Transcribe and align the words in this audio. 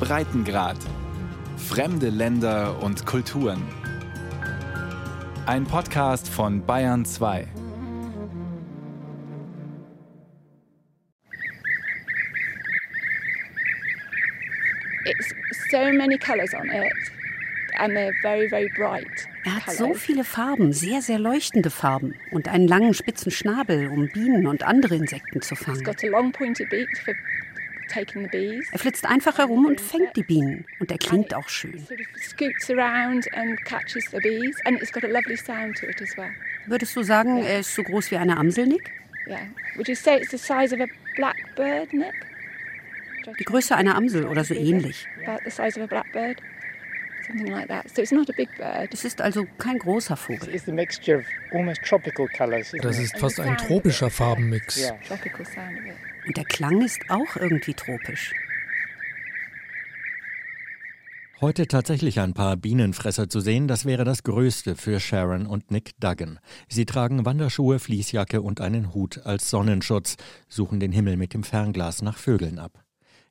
Breitengrad. 0.00 0.76
Fremde 1.56 2.08
Länder 2.08 2.82
und 2.82 3.04
Kulturen. 3.04 3.62
Ein 5.46 5.64
Podcast 5.64 6.28
von 6.28 6.64
Bayern 6.64 7.04
2. 7.04 7.46
It's 15.04 15.34
so 15.70 15.92
many 15.92 16.18
colors 16.18 16.54
on 16.54 16.68
it 16.70 16.92
and 17.78 17.96
they're 17.96 18.14
very 18.22 18.48
very 18.48 18.70
bright. 18.76 19.28
Er 19.44 19.56
hat 19.56 19.74
so 19.74 19.94
viele 19.94 20.24
Farben, 20.24 20.72
sehr, 20.72 21.00
sehr 21.00 21.18
leuchtende 21.18 21.70
Farben 21.70 22.14
und 22.30 22.48
einen 22.48 22.68
langen 22.68 22.92
spitzen 22.92 23.30
Schnabel, 23.30 23.88
um 23.88 24.08
Bienen 24.08 24.46
und 24.46 24.62
andere 24.62 24.96
Insekten 24.96 25.40
zu 25.40 25.54
fangen. 25.56 25.82
Er 28.72 28.78
flitzt 28.78 29.06
einfach 29.06 29.38
herum 29.38 29.66
und 29.66 29.80
fängt 29.80 30.16
die 30.16 30.22
Bienen. 30.22 30.64
Und 30.78 30.90
er 30.90 30.98
klingt 30.98 31.34
auch 31.34 31.48
schön. 31.48 31.86
Würdest 36.66 36.94
du 36.96 37.02
sagen, 37.02 37.42
er 37.42 37.60
ist 37.60 37.74
so 37.74 37.82
groß 37.82 38.10
wie 38.10 38.16
eine 38.16 38.36
Amsel, 38.36 38.66
Nick? 38.66 38.90
Die 43.38 43.44
Größe 43.44 43.76
einer 43.76 43.94
Amsel 43.94 44.26
oder 44.26 44.42
so 44.44 44.54
ähnlich. 44.54 45.06
Es 48.94 49.04
ist 49.04 49.20
also 49.20 49.46
kein 49.58 49.78
großer 49.78 50.16
Vogel. 50.16 50.48
Das 52.80 52.98
ist 52.98 53.18
fast 53.18 53.38
ein 53.40 53.56
tropischer 53.58 54.08
Farbenmix. 54.08 54.90
Und 56.28 56.36
der 56.36 56.44
Klang 56.44 56.82
ist 56.82 57.00
auch 57.08 57.36
irgendwie 57.36 57.72
tropisch. 57.72 58.34
Heute 61.40 61.66
tatsächlich 61.66 62.20
ein 62.20 62.34
paar 62.34 62.56
Bienenfresser 62.56 63.30
zu 63.30 63.40
sehen, 63.40 63.66
das 63.66 63.86
wäre 63.86 64.04
das 64.04 64.24
Größte 64.24 64.76
für 64.76 65.00
Sharon 65.00 65.46
und 65.46 65.70
Nick 65.70 65.98
Duggan. 66.00 66.38
Sie 66.68 66.84
tragen 66.84 67.24
Wanderschuhe, 67.24 67.78
Fließjacke 67.78 68.42
und 68.42 68.60
einen 68.60 68.92
Hut 68.92 69.24
als 69.24 69.48
Sonnenschutz, 69.48 70.16
suchen 70.48 70.80
den 70.80 70.92
Himmel 70.92 71.16
mit 71.16 71.32
dem 71.32 71.44
Fernglas 71.44 72.02
nach 72.02 72.18
Vögeln 72.18 72.58
ab. 72.58 72.84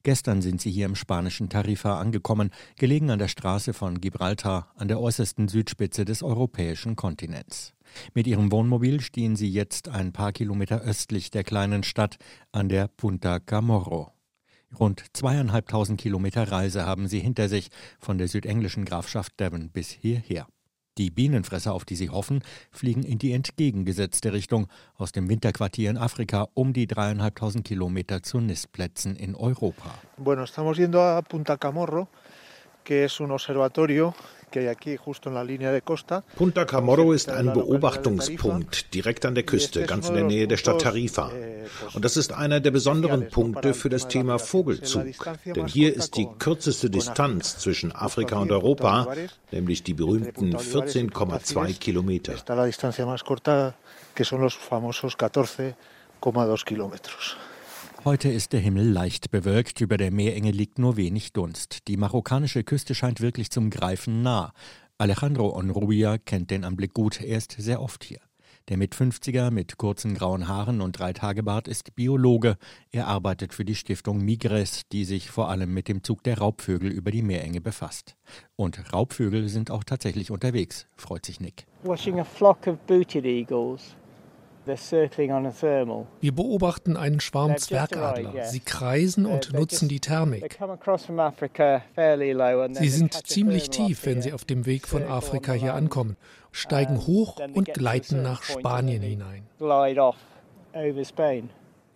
Gestern 0.08 0.42
sind 0.42 0.62
sie 0.62 0.72
hier 0.72 0.86
im 0.86 0.96
spanischen 0.96 1.50
Tarifa 1.50 2.00
angekommen, 2.00 2.52
gelegen 2.78 3.10
an 3.10 3.20
der 3.20 3.28
Straße 3.28 3.74
von 3.74 4.00
Gibraltar 4.00 4.72
an 4.78 4.88
der 4.88 5.02
äußersten 5.02 5.50
Südspitze 5.50 6.06
des 6.06 6.24
europäischen 6.24 6.96
Kontinents. 6.96 7.74
Mit 8.14 8.26
ihrem 8.26 8.50
Wohnmobil 8.54 9.02
stehen 9.02 9.36
sie 9.36 9.50
jetzt 9.50 9.90
ein 9.90 10.14
paar 10.14 10.32
Kilometer 10.32 10.80
östlich 10.80 11.30
der 11.30 11.44
kleinen 11.44 11.84
Stadt 11.84 12.16
an 12.54 12.70
der 12.70 12.88
Punta 12.88 13.42
Camorro. 13.42 14.14
Rund 14.80 15.04
zweieinhalbtausend 15.12 16.00
Kilometer 16.00 16.50
Reise 16.50 16.86
haben 16.86 17.10
sie 17.10 17.20
hinter 17.20 17.50
sich 17.50 17.68
von 18.00 18.18
der 18.18 18.30
südenglischen 18.30 18.86
Grafschaft 18.86 19.38
Devon 19.42 19.72
bis 19.72 19.90
hierher. 19.90 20.48
Die 20.98 21.12
Bienenfresser, 21.12 21.74
auf 21.74 21.86
die 21.86 21.96
sie 21.96 22.10
hoffen, 22.10 22.42
fliegen 22.72 23.04
in 23.04 23.20
die 23.20 23.34
entgegengesetzte 23.34 24.34
Richtung 24.34 24.68
aus 24.98 25.12
dem 25.12 25.30
Winterquartier 25.30 25.92
in 25.92 25.98
Afrika 25.98 26.48
um 26.56 26.74
die 26.74 26.88
dreieinhalbtausend 26.88 27.66
Kilometer 27.66 28.24
zu 28.24 28.40
Nistplätzen 28.40 29.16
in 29.16 29.36
Europa. 29.36 29.94
Bueno, 30.18 30.44
estamos 30.44 30.78
yendo 30.78 31.02
a 31.02 31.22
Punta 31.22 31.58
Camorro, 31.58 32.08
que 32.88 33.04
es 33.04 33.20
un 33.20 33.32
observatorio 33.32 34.16
Punta 36.38 36.66
Camorro 36.66 37.12
ist 37.12 37.30
ein 37.30 37.52
Beobachtungspunkt 37.52 38.94
direkt 38.94 39.26
an 39.26 39.36
der 39.36 39.44
Küste, 39.44 39.84
ganz 39.84 40.08
in 40.08 40.16
der 40.16 40.24
Nähe 40.24 40.48
der 40.48 40.56
Stadt 40.56 40.80
Tarifa. 40.82 41.30
Eh, 41.32 41.66
Und 41.94 42.06
das 42.06 42.16
ist 42.16 42.32
einer 42.32 42.62
der 42.62 42.72
besonderen 42.72 43.28
Punkte 43.28 43.74
für 43.74 43.90
das 43.90 44.08
Thema 44.08 44.40
Vogelzug. 44.40 45.04
Denn 45.46 45.68
hier 45.68 45.94
ist 45.94 46.16
die 46.16 46.30
kürzeste 46.40 46.90
Distanz 46.90 47.58
zwischen 47.58 47.92
Afrika 47.94 48.38
und 48.40 48.54
Europa, 48.54 49.14
nämlich 49.52 49.84
die 49.84 49.94
berühmten 49.94 50.56
14,2 50.56 51.78
Kilometer. 51.78 52.36
Heute 58.06 58.30
ist 58.30 58.54
der 58.54 58.60
Himmel 58.60 58.90
leicht 58.90 59.32
bewölkt, 59.32 59.82
über 59.82 59.98
der 59.98 60.12
Meerenge 60.12 60.52
liegt 60.52 60.80
nur 60.80 60.98
wenig 60.98 61.34
Dunst. 61.34 61.88
Die 61.88 61.98
marokkanische 61.98 62.64
Küste 62.64 62.96
scheint 62.96 63.22
wirklich 63.22 63.50
zum 63.50 63.70
Greifen 63.70 64.22
nah. 64.22 64.54
Alejandro 64.98 65.56
Onrubia 65.56 66.18
kennt 66.18 66.52
den 66.52 66.64
Anblick 66.64 66.94
gut, 66.94 67.22
er 67.22 67.38
ist 67.38 67.56
sehr 67.58 67.82
oft 67.82 68.04
hier. 68.04 68.20
Der 68.70 68.78
mit 68.78 68.96
50er 68.96 69.50
mit 69.50 69.78
kurzen 69.78 70.14
grauen 70.14 70.48
Haaren 70.48 70.82
und 70.82 71.00
drei 71.00 71.14
Tagebart 71.14 71.68
ist 71.68 71.96
Biologe. 71.96 72.58
Er 72.92 73.08
arbeitet 73.08 73.54
für 73.54 73.66
die 73.66 73.76
Stiftung 73.76 74.24
Migres, 74.24 74.84
die 74.92 75.04
sich 75.04 75.30
vor 75.30 75.50
allem 75.50 75.74
mit 75.74 75.88
dem 75.88 76.04
Zug 76.04 76.24
der 76.24 76.38
Raubvögel 76.38 76.92
über 76.92 77.12
die 77.12 77.22
Meerenge 77.24 77.62
befasst. 77.62 78.16
Und 78.56 78.94
Raubvögel 78.94 79.50
sind 79.50 79.72
auch 79.72 79.84
tatsächlich 79.84 80.32
unterwegs, 80.32 80.86
freut 80.96 81.26
sich 81.26 81.40
Nick. 81.40 81.66
Watching 81.84 82.20
a 82.20 82.26
flock 82.26 82.68
of 82.68 82.78
booted 82.88 83.26
eagles 83.26 83.96
wir 84.68 86.36
beobachten 86.36 86.98
einen 86.98 87.20
Schwarm 87.20 87.58
Zwergadler. 87.58 88.44
Sie 88.46 88.60
kreisen 88.60 89.26
und 89.26 89.54
nutzen 89.54 89.88
die 89.88 90.00
Thermik. 90.00 90.60
Sie 92.72 92.90
sind 92.90 93.14
ziemlich 93.28 93.70
tief, 93.70 94.06
wenn 94.06 94.22
sie 94.22 94.34
auf 94.34 94.46
dem 94.46 94.66
Weg 94.66 94.88
von 94.88 95.04
Afrika 95.04 95.54
hier 95.54 95.74
ankommen, 95.74 96.18
steigen 96.52 97.08
hoch 97.08 97.38
und 97.54 97.74
gleiten 97.74 98.22
nach 98.22 98.44
Spanien 98.44 99.02
hinein. 99.02 99.48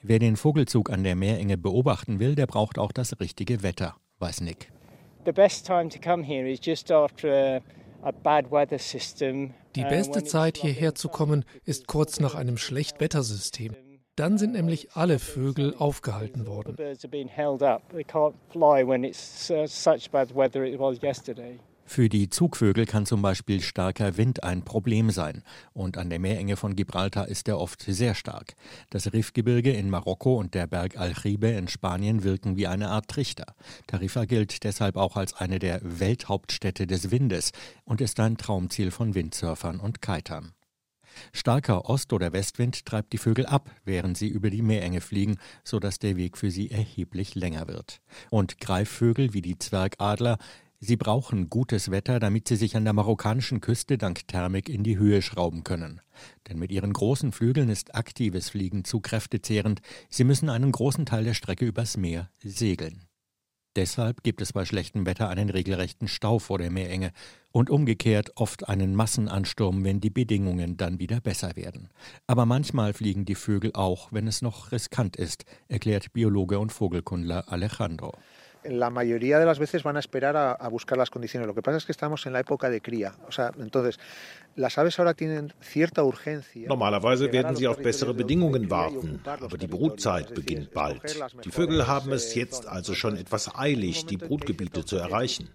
Wer 0.04 0.20
den 0.20 0.36
Vogelzug 0.36 0.90
an 0.90 1.04
der 1.04 1.16
Meerenge 1.16 1.58
beobachten 1.58 2.20
will, 2.20 2.36
der 2.36 2.48
braucht 2.48 2.80
auch 2.80 2.92
das 2.92 3.20
richtige 3.20 3.62
Wetter, 3.62 3.96
weiß 4.20 4.42
Nick. 4.42 4.72
The 5.26 5.32
best 5.32 5.68
time 5.68 5.90
to 5.90 6.00
come 6.00 6.24
here 6.24 6.50
is 6.50 6.60
just 6.64 6.92
after 6.92 7.62
a 8.04 8.12
bad 8.12 8.52
weather 8.52 8.80
system 8.80 9.54
die 9.76 9.84
beste 9.84 10.24
Zeit, 10.26 10.58
hierher 10.58 10.96
zu 10.96 11.08
kommen, 11.08 11.46
ist 11.64 11.88
kurz 11.88 12.20
nach 12.20 12.36
einem 12.36 12.58
Schlechtwettersystem. 12.58 13.74
Dann 14.18 14.38
sind 14.38 14.52
nämlich 14.52 14.92
alle 14.94 15.18
Vögel 15.18 15.74
aufgehalten 15.76 16.46
worden. 16.46 16.76
Für 21.94 22.08
die 22.08 22.30
Zugvögel 22.30 22.86
kann 22.86 23.06
zum 23.06 23.22
Beispiel 23.22 23.60
starker 23.60 24.16
Wind 24.16 24.46
ein 24.46 24.64
Problem 24.64 25.10
sein. 25.10 25.44
Und 25.74 25.98
an 25.98 26.10
der 26.10 26.20
Meerenge 26.20 26.56
von 26.56 26.78
Gibraltar 26.78 27.28
ist 27.28 27.50
er 27.50 27.60
oft 27.60 27.82
sehr 27.82 28.16
stark. 28.16 28.56
Das 28.92 29.12
Rifgebirge 29.12 29.74
in 29.74 29.90
Marokko 29.90 30.38
und 30.38 30.54
der 30.54 30.68
Berg 30.68 30.96
Aljibe 30.96 31.50
in 31.50 31.68
Spanien 31.68 32.24
wirken 32.24 32.56
wie 32.56 32.68
eine 32.68 32.88
Art 32.88 33.10
Trichter. 33.10 33.56
Tarifa 33.88 34.24
gilt 34.24 34.64
deshalb 34.64 34.96
auch 34.96 35.18
als 35.18 35.34
eine 35.34 35.60
der 35.60 35.82
Welthauptstädte 35.84 36.88
des 36.88 37.12
Windes 37.12 37.52
und 37.84 38.00
ist 38.00 38.22
ein 38.22 38.38
Traumziel 38.38 38.90
von 38.90 39.14
Windsurfern 39.14 39.82
und 39.82 40.02
Kitern. 40.02 40.54
Starker 41.34 41.90
Ost- 41.90 42.14
oder 42.14 42.32
Westwind 42.32 42.86
treibt 42.86 43.12
die 43.12 43.18
Vögel 43.18 43.46
ab, 43.46 43.70
während 43.84 44.18
sie 44.18 44.30
über 44.30 44.50
die 44.50 44.62
Meerenge 44.62 45.02
fliegen, 45.02 45.40
sodass 45.66 46.00
der 46.00 46.16
Weg 46.16 46.38
für 46.38 46.52
sie 46.52 46.72
erheblich 46.72 47.36
länger 47.36 47.68
wird. 47.68 48.00
Und 48.30 48.60
Greifvögel 48.62 49.34
wie 49.34 49.42
die 49.42 49.58
Zwergadler 49.58 50.38
Sie 50.84 50.98
brauchen 50.98 51.52
gutes 51.52 51.92
Wetter, 51.92 52.20
damit 52.20 52.48
sie 52.48 52.56
sich 52.56 52.76
an 52.76 52.86
der 52.86 52.94
marokkanischen 52.94 53.62
Küste 53.62 54.00
dank 54.00 54.28
Thermik 54.28 54.68
in 54.68 54.84
die 54.84 54.98
Höhe 54.98 55.22
schrauben 55.22 55.64
können. 55.64 56.02
Denn 56.50 56.58
mit 56.58 56.72
ihren 56.72 56.92
großen 56.92 57.32
Flügeln 57.32 57.70
ist 57.70 57.94
aktives 57.94 58.50
Fliegen 58.50 58.84
zu 58.84 59.00
kräftezehrend. 59.00 59.82
Sie 60.10 60.24
müssen 60.24 60.50
einen 60.50 60.72
großen 60.72 61.06
Teil 61.06 61.24
der 61.24 61.36
Strecke 61.36 61.66
übers 61.66 61.98
Meer 61.98 62.32
segeln. 62.44 63.06
Deshalb 63.76 64.24
gibt 64.24 64.42
es 64.42 64.54
bei 64.54 64.66
schlechtem 64.66 65.06
Wetter 65.06 65.30
einen 65.30 65.52
regelrechten 65.52 66.08
Stau 66.08 66.40
vor 66.40 66.58
der 66.58 66.72
Meerenge 66.72 67.12
und 67.52 67.70
umgekehrt 67.70 68.32
oft 68.36 68.68
einen 68.68 68.96
Massenansturm, 68.96 69.84
wenn 69.84 70.02
die 70.02 70.10
Bedingungen 70.10 70.78
dann 70.78 70.98
wieder 70.98 71.22
besser 71.22 71.56
werden. 71.56 71.90
Aber 72.26 72.48
manchmal 72.48 72.94
fliegen 72.94 73.24
die 73.24 73.36
Vögel 73.36 73.72
auch, 73.74 74.12
wenn 74.12 74.26
es 74.26 74.42
noch 74.42 74.72
riskant 74.72 75.16
ist, 75.16 75.46
erklärt 75.68 76.12
Biologe 76.12 76.58
und 76.58 76.72
Vogelkundler 76.72 77.50
Alejandro. 77.52 78.14
La 78.64 78.90
mayoría 78.90 79.40
de 79.40 79.46
las 79.46 79.60
veces 79.60 79.84
van 79.84 79.98
a 79.98 80.00
esperar 80.00 80.38
a, 80.38 80.52
a, 80.52 80.68
buscar 80.70 80.98
las 80.98 81.10
condiciones. 81.10 81.48
Lo 81.48 81.56
que 81.56 81.62
pasa 81.62 81.78
es 81.78 81.86
que 81.86 81.92
estamos 81.92 82.26
en 82.26 82.34
la 82.34 82.40
época 82.40 82.70
de 82.70 82.82
cría. 82.82 83.14
O 83.28 83.32
sea, 83.32 83.52
entonces, 83.60 84.00
las 84.56 84.78
aves 84.78 85.00
ahora 85.00 85.14
tienen 85.14 85.54
cierta 85.62 86.04
urgencia. 86.04 86.68
Normalerweise 86.68 87.32
werden 87.32 87.56
sie 87.56 87.68
auf 87.68 87.78
bessere 87.78 88.14
Bedingungen 88.14 88.70
warten, 88.70 89.22
aber 89.26 89.58
die 89.58 89.68
Brutzeit 89.68 90.34
beginnt 90.34 90.72
bald. 90.72 91.02
Die 91.46 91.52
Vögel 91.52 91.88
haben 91.88 92.12
es 92.12 92.36
jetzt 92.36 92.68
also 92.68 92.94
schon 92.94 93.18
etwas 93.18 93.56
eilig, 93.56 94.06
die 94.06 94.18
Brutgebiete 94.18 94.86
zu 94.86 94.98
erreichen. 94.98 95.50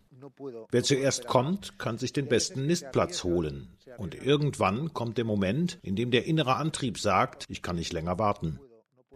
Wer 0.70 0.82
zuerst 0.82 1.26
kommt, 1.26 1.79
kann 1.79 1.99
sich 1.99 2.12
den 2.12 2.26
besten 2.26 2.67
Nistplatz 2.67 3.23
holen. 3.23 3.76
Und 3.97 4.14
irgendwann 4.14 4.93
kommt 4.93 5.19
der 5.19 5.25
Moment, 5.25 5.79
in 5.82 5.94
dem 5.94 6.11
der 6.11 6.26
innere 6.26 6.56
Antrieb 6.56 6.99
sagt, 6.99 7.44
ich 7.49 7.62
kann 7.62 7.76
nicht 7.76 7.93
länger 7.93 8.19
warten. 8.19 8.59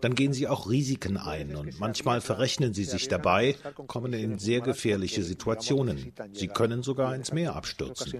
Dann 0.01 0.15
gehen 0.15 0.33
sie 0.33 0.49
auch 0.49 0.69
Risiken 0.69 1.17
ein 1.17 1.57
und 1.57 1.79
manchmal 1.79 2.21
verrechnen 2.21 2.75
sie 2.75 2.85
sich 2.85 3.09
dabei, 3.09 3.57
kommen 3.87 4.13
in 4.13 4.39
sehr 4.39 4.61
gefährliche 4.61 5.23
Situationen. 5.23 6.13
Sie 6.33 6.49
können 6.49 6.83
sogar 6.83 7.15
ins 7.15 7.33
Meer 7.33 7.55
abstürzen. 7.55 8.13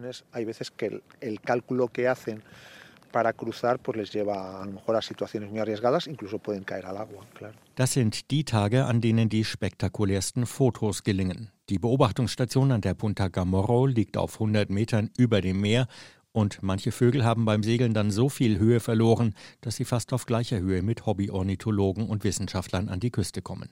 Das 7.75 7.93
sind 7.93 8.31
die 8.31 8.45
Tage, 8.45 8.85
an 8.85 9.01
denen 9.01 9.29
die 9.29 9.45
spektakulärsten 9.45 10.47
Fotos 10.47 11.03
gelingen. 11.03 11.51
Die 11.69 11.79
Beobachtungsstation 11.79 12.73
an 12.73 12.81
der 12.81 12.95
Punta 12.95 13.29
Gamorro 13.29 13.87
liegt 13.87 14.17
auf 14.17 14.35
100 14.35 14.71
Metern 14.71 15.11
über 15.17 15.41
dem 15.41 15.61
Meer 15.61 15.87
und 16.33 16.63
manche 16.63 16.93
Vögel 16.93 17.25
haben 17.25 17.45
beim 17.45 17.63
Segeln 17.63 17.95
dann 17.95 18.11
so 18.11 18.29
viel 18.29 18.59
Höhe 18.59 18.81
verloren, 18.81 19.35
dass 19.61 19.77
sie 19.77 19.85
fast 19.85 20.13
auf 20.13 20.27
gleicher 20.27 20.61
Höhe 20.61 20.83
mit 20.83 21.07
Hobbyornithologen 21.07 22.09
und 22.09 22.25
Wissenschaftlern 22.25 22.89
an 22.89 23.01
die 23.01 23.11
Küste 23.11 23.43
kommen. 23.43 23.71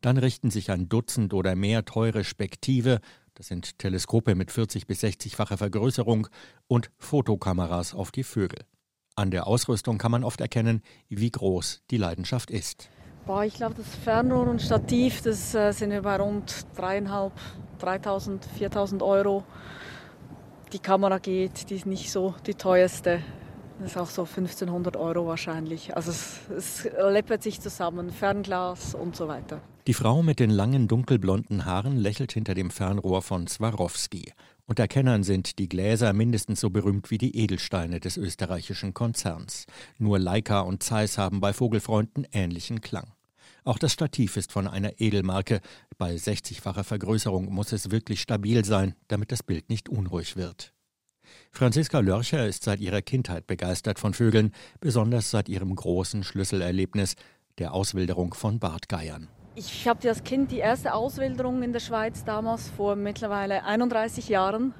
Dann 0.00 0.16
richten 0.16 0.50
sich 0.50 0.70
ein 0.70 0.88
Dutzend 0.88 1.34
oder 1.34 1.56
mehr 1.56 1.84
teure 1.84 2.24
Spektive, 2.24 3.00
das 3.34 3.48
sind 3.48 3.78
Teleskope 3.78 4.34
mit 4.34 4.50
40 4.50 4.86
bis 4.86 5.02
60-facher 5.02 5.56
Vergrößerung, 5.56 6.28
und 6.68 6.90
Fotokameras 6.98 7.94
auf 7.94 8.10
die 8.10 8.24
Vögel. 8.24 8.60
An 9.14 9.30
der 9.30 9.46
Ausrüstung 9.46 9.98
kann 9.98 10.10
man 10.10 10.24
oft 10.24 10.40
erkennen, 10.40 10.82
wie 11.08 11.30
groß 11.30 11.82
die 11.90 11.96
Leidenschaft 11.96 12.50
ist. 12.50 12.88
Boah, 13.26 13.44
ich 13.44 13.54
glaube, 13.54 13.74
das 13.74 13.86
Fernrohr 14.04 14.46
und 14.46 14.62
Stativ, 14.62 15.22
das 15.22 15.54
äh, 15.54 15.72
sind 15.72 15.90
über 15.90 16.16
rund 16.18 16.66
dreieinhalb, 16.76 17.32
3.000, 17.80 18.40
4.000 18.58 19.02
Euro. 19.02 19.44
Die 20.72 20.78
Kamera 20.80 21.18
geht, 21.18 21.70
die 21.70 21.76
ist 21.76 21.86
nicht 21.86 22.10
so 22.10 22.34
die 22.46 22.54
teuerste. 22.54 23.22
Das 23.78 23.92
ist 23.92 23.96
auch 23.98 24.08
so 24.08 24.22
1500 24.22 24.96
Euro 24.96 25.26
wahrscheinlich. 25.26 25.94
Also 25.94 26.10
es, 26.10 26.40
es 26.56 26.84
läppert 26.84 27.42
sich 27.42 27.60
zusammen, 27.60 28.10
Fernglas 28.10 28.94
und 28.94 29.14
so 29.14 29.28
weiter. 29.28 29.60
Die 29.86 29.94
Frau 29.94 30.22
mit 30.22 30.40
den 30.40 30.50
langen 30.50 30.88
dunkelblonden 30.88 31.64
Haaren 31.64 31.96
lächelt 31.96 32.32
hinter 32.32 32.54
dem 32.54 32.70
Fernrohr 32.70 33.22
von 33.22 33.46
Swarovski. 33.46 34.32
Unter 34.66 34.88
Kennern 34.88 35.22
sind 35.22 35.60
die 35.60 35.68
Gläser 35.68 36.12
mindestens 36.12 36.60
so 36.60 36.70
berühmt 36.70 37.12
wie 37.12 37.18
die 37.18 37.36
Edelsteine 37.36 38.00
des 38.00 38.16
österreichischen 38.16 38.94
Konzerns. 38.94 39.66
Nur 39.98 40.18
Leica 40.18 40.60
und 40.60 40.82
Zeiss 40.82 41.18
haben 41.18 41.40
bei 41.40 41.52
Vogelfreunden 41.52 42.26
ähnlichen 42.32 42.80
Klang. 42.80 43.12
Auch 43.66 43.78
das 43.78 43.92
Stativ 43.92 44.36
ist 44.36 44.52
von 44.52 44.68
einer 44.68 45.00
Edelmarke. 45.00 45.60
Bei 45.98 46.14
60-facher 46.14 46.84
Vergrößerung 46.84 47.52
muss 47.52 47.72
es 47.72 47.90
wirklich 47.90 48.20
stabil 48.20 48.64
sein, 48.64 48.94
damit 49.08 49.32
das 49.32 49.42
Bild 49.42 49.70
nicht 49.70 49.88
unruhig 49.88 50.36
wird. 50.36 50.72
Franziska 51.50 51.98
Lörcher 51.98 52.46
ist 52.46 52.62
seit 52.62 52.78
ihrer 52.78 53.02
Kindheit 53.02 53.48
begeistert 53.48 53.98
von 53.98 54.14
Vögeln, 54.14 54.52
besonders 54.78 55.32
seit 55.32 55.48
ihrem 55.48 55.74
großen 55.74 56.22
Schlüsselerlebnis, 56.22 57.16
der 57.58 57.74
Auswilderung 57.74 58.34
von 58.34 58.60
Bartgeiern. 58.60 59.26
Ich 59.56 59.88
habe 59.88 60.08
als 60.08 60.22
Kind 60.22 60.52
die 60.52 60.58
erste 60.58 60.94
Auswilderung 60.94 61.64
in 61.64 61.72
der 61.72 61.80
Schweiz 61.80 62.22
damals 62.22 62.68
vor 62.68 62.94
mittlerweile 62.94 63.64
31 63.64 64.28
Jahren 64.28 64.74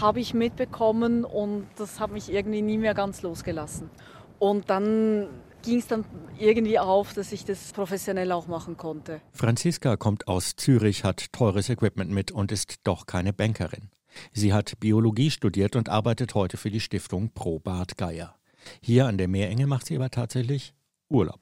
habe 0.00 0.20
ich 0.20 0.32
mitbekommen 0.32 1.24
und 1.24 1.66
das 1.76 1.98
hat 1.98 2.12
mich 2.12 2.32
irgendwie 2.32 2.62
nie 2.62 2.78
mehr 2.78 2.94
ganz 2.94 3.22
losgelassen. 3.22 3.90
Und 4.38 4.70
dann 4.70 5.28
ging 5.66 5.80
es 5.80 5.88
dann 5.88 6.04
irgendwie 6.38 6.78
auf, 6.78 7.12
dass 7.12 7.32
ich 7.32 7.44
das 7.44 7.72
professionell 7.72 8.30
auch 8.30 8.46
machen 8.46 8.76
konnte. 8.76 9.20
Franziska 9.32 9.96
kommt 9.96 10.28
aus 10.28 10.54
Zürich, 10.54 11.02
hat 11.02 11.32
teures 11.32 11.68
Equipment 11.68 12.10
mit 12.10 12.30
und 12.30 12.52
ist 12.52 12.76
doch 12.84 13.06
keine 13.06 13.32
Bankerin. 13.32 13.90
Sie 14.32 14.54
hat 14.54 14.78
Biologie 14.78 15.30
studiert 15.30 15.74
und 15.74 15.88
arbeitet 15.88 16.34
heute 16.34 16.56
für 16.56 16.70
die 16.70 16.80
Stiftung 16.80 17.30
Pro 17.34 17.58
Bad 17.58 17.96
Geier. 17.96 18.36
Hier 18.80 19.06
an 19.06 19.18
der 19.18 19.26
Meerenge 19.26 19.66
macht 19.66 19.86
sie 19.86 19.96
aber 19.96 20.08
tatsächlich 20.08 20.72
Urlaub. 21.08 21.40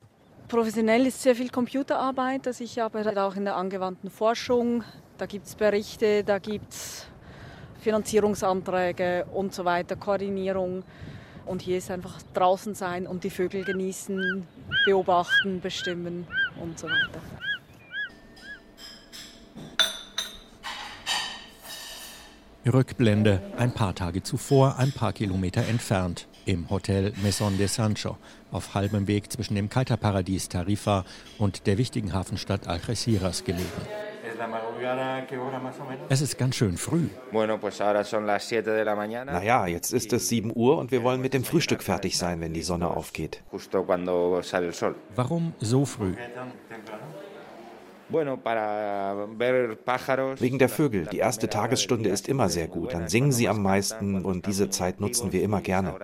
Professionell 0.49 1.07
ist 1.07 1.23
sehr 1.23 1.37
viel 1.37 1.51
Computerarbeit. 1.51 2.47
Also 2.47 2.65
ich 2.65 2.81
arbeite 2.81 3.23
auch 3.23 3.37
in 3.37 3.45
der 3.45 3.57
angewandten 3.57 4.11
Forschung. 4.11 4.85
Da 5.19 5.27
gibt 5.27 5.47
es 5.47 5.55
Berichte, 5.55 6.25
da 6.25 6.39
gibt 6.39 6.73
es 6.73 7.07
Finanzierungsanträge 7.81 9.27
und 9.35 9.55
so 9.55 9.67
weiter, 9.67 9.97
Koordinierung. 9.97 10.83
Und 11.47 11.63
hier 11.63 11.79
ist 11.79 11.91
einfach 11.91 12.23
draußen 12.33 12.75
sein 12.75 13.07
und 13.07 13.25
die 13.25 13.31
Vögel 13.31 13.65
genießen, 13.65 14.47
beobachten, 14.87 15.61
bestimmen 15.61 16.27
und 16.61 16.79
so 16.79 16.87
weiter. 16.87 17.21
Rückblende 22.67 23.43
ein 23.59 23.75
paar 23.75 23.95
Tage 23.95 24.23
zuvor, 24.23 24.79
ein 24.79 24.91
paar 24.91 25.13
Kilometer 25.13 25.67
entfernt, 25.67 26.27
im 26.47 26.71
Hotel 26.71 27.13
Maison 27.23 27.57
de 27.59 27.67
Sancho, 27.67 28.17
auf 28.53 28.75
halbem 28.75 29.07
Weg 29.07 29.31
zwischen 29.31 29.55
dem 29.55 29.69
Kiterparadies 29.69 30.49
Tarifa 30.49 31.05
und 31.39 31.67
der 31.67 31.77
wichtigen 31.77 32.15
Hafenstadt 32.15 32.67
Algeciras 32.67 33.45
gelegen. 33.45 34.14
Es 36.09 36.21
ist 36.21 36.39
ganz 36.39 36.57
schön 36.57 36.77
früh. 36.77 37.09
Naja, 39.33 39.67
jetzt 39.67 39.93
ist 39.93 40.13
es 40.13 40.29
7 40.29 40.53
Uhr 40.55 40.79
und 40.79 40.91
wir 40.91 41.03
wollen 41.03 41.21
mit 41.21 41.35
dem 41.35 41.45
Frühstück 41.45 41.83
fertig 41.83 42.19
sein, 42.19 42.41
wenn 42.41 42.53
die 42.53 42.63
Sonne 42.63 42.89
aufgeht. 42.89 43.43
Warum 45.15 45.55
so 45.61 45.85
früh? 45.85 46.15
Wegen 50.39 50.59
der 50.59 50.69
Vögel. 50.69 51.07
Die 51.07 51.19
erste 51.19 51.49
Tagesstunde 51.49 52.11
ist 52.11 52.29
immer 52.29 52.49
sehr 52.49 52.69
gut. 52.69 52.93
Dann 52.93 53.09
singen 53.09 53.33
sie 53.33 53.49
am 53.49 53.63
meisten 53.63 54.25
und 54.25 54.47
diese 54.47 54.69
Zeit 54.71 55.01
nutzen 55.01 55.33
wir 55.33 55.43
immer 55.43 55.61
gerne. 55.63 55.95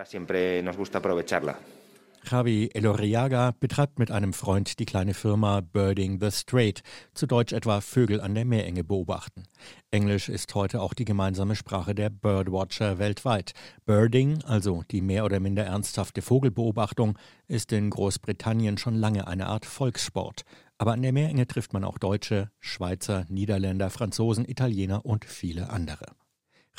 Javi 2.29 2.69
Elorriaga 2.73 3.51
betreibt 3.59 3.99
mit 3.99 4.11
einem 4.11 4.33
Freund 4.33 4.79
die 4.79 4.85
kleine 4.85 5.13
Firma 5.13 5.61
Birding 5.61 6.19
the 6.21 6.31
Strait, 6.31 6.83
zu 7.13 7.25
Deutsch 7.25 7.53
etwa 7.53 7.81
Vögel 7.81 8.21
an 8.21 8.35
der 8.35 8.45
Meerenge 8.45 8.83
beobachten. 8.83 9.43
Englisch 9.89 10.29
ist 10.29 10.53
heute 10.55 10.81
auch 10.81 10.93
die 10.93 11.05
gemeinsame 11.05 11.55
Sprache 11.55 11.95
der 11.95 12.09
Birdwatcher 12.09 12.99
weltweit. 12.99 13.53
Birding, 13.85 14.43
also 14.43 14.83
die 14.91 15.01
mehr 15.01 15.25
oder 15.25 15.39
minder 15.39 15.65
ernsthafte 15.65 16.21
Vogelbeobachtung, 16.21 17.17
ist 17.47 17.71
in 17.71 17.89
Großbritannien 17.89 18.77
schon 18.77 18.95
lange 18.95 19.27
eine 19.27 19.47
Art 19.47 19.65
Volkssport. 19.65 20.43
Aber 20.77 20.93
an 20.93 21.01
der 21.01 21.13
Meerenge 21.13 21.47
trifft 21.47 21.73
man 21.73 21.83
auch 21.83 21.97
Deutsche, 21.97 22.49
Schweizer, 22.59 23.25
Niederländer, 23.29 23.89
Franzosen, 23.89 24.45
Italiener 24.45 25.05
und 25.05 25.25
viele 25.25 25.69
andere. 25.69 26.05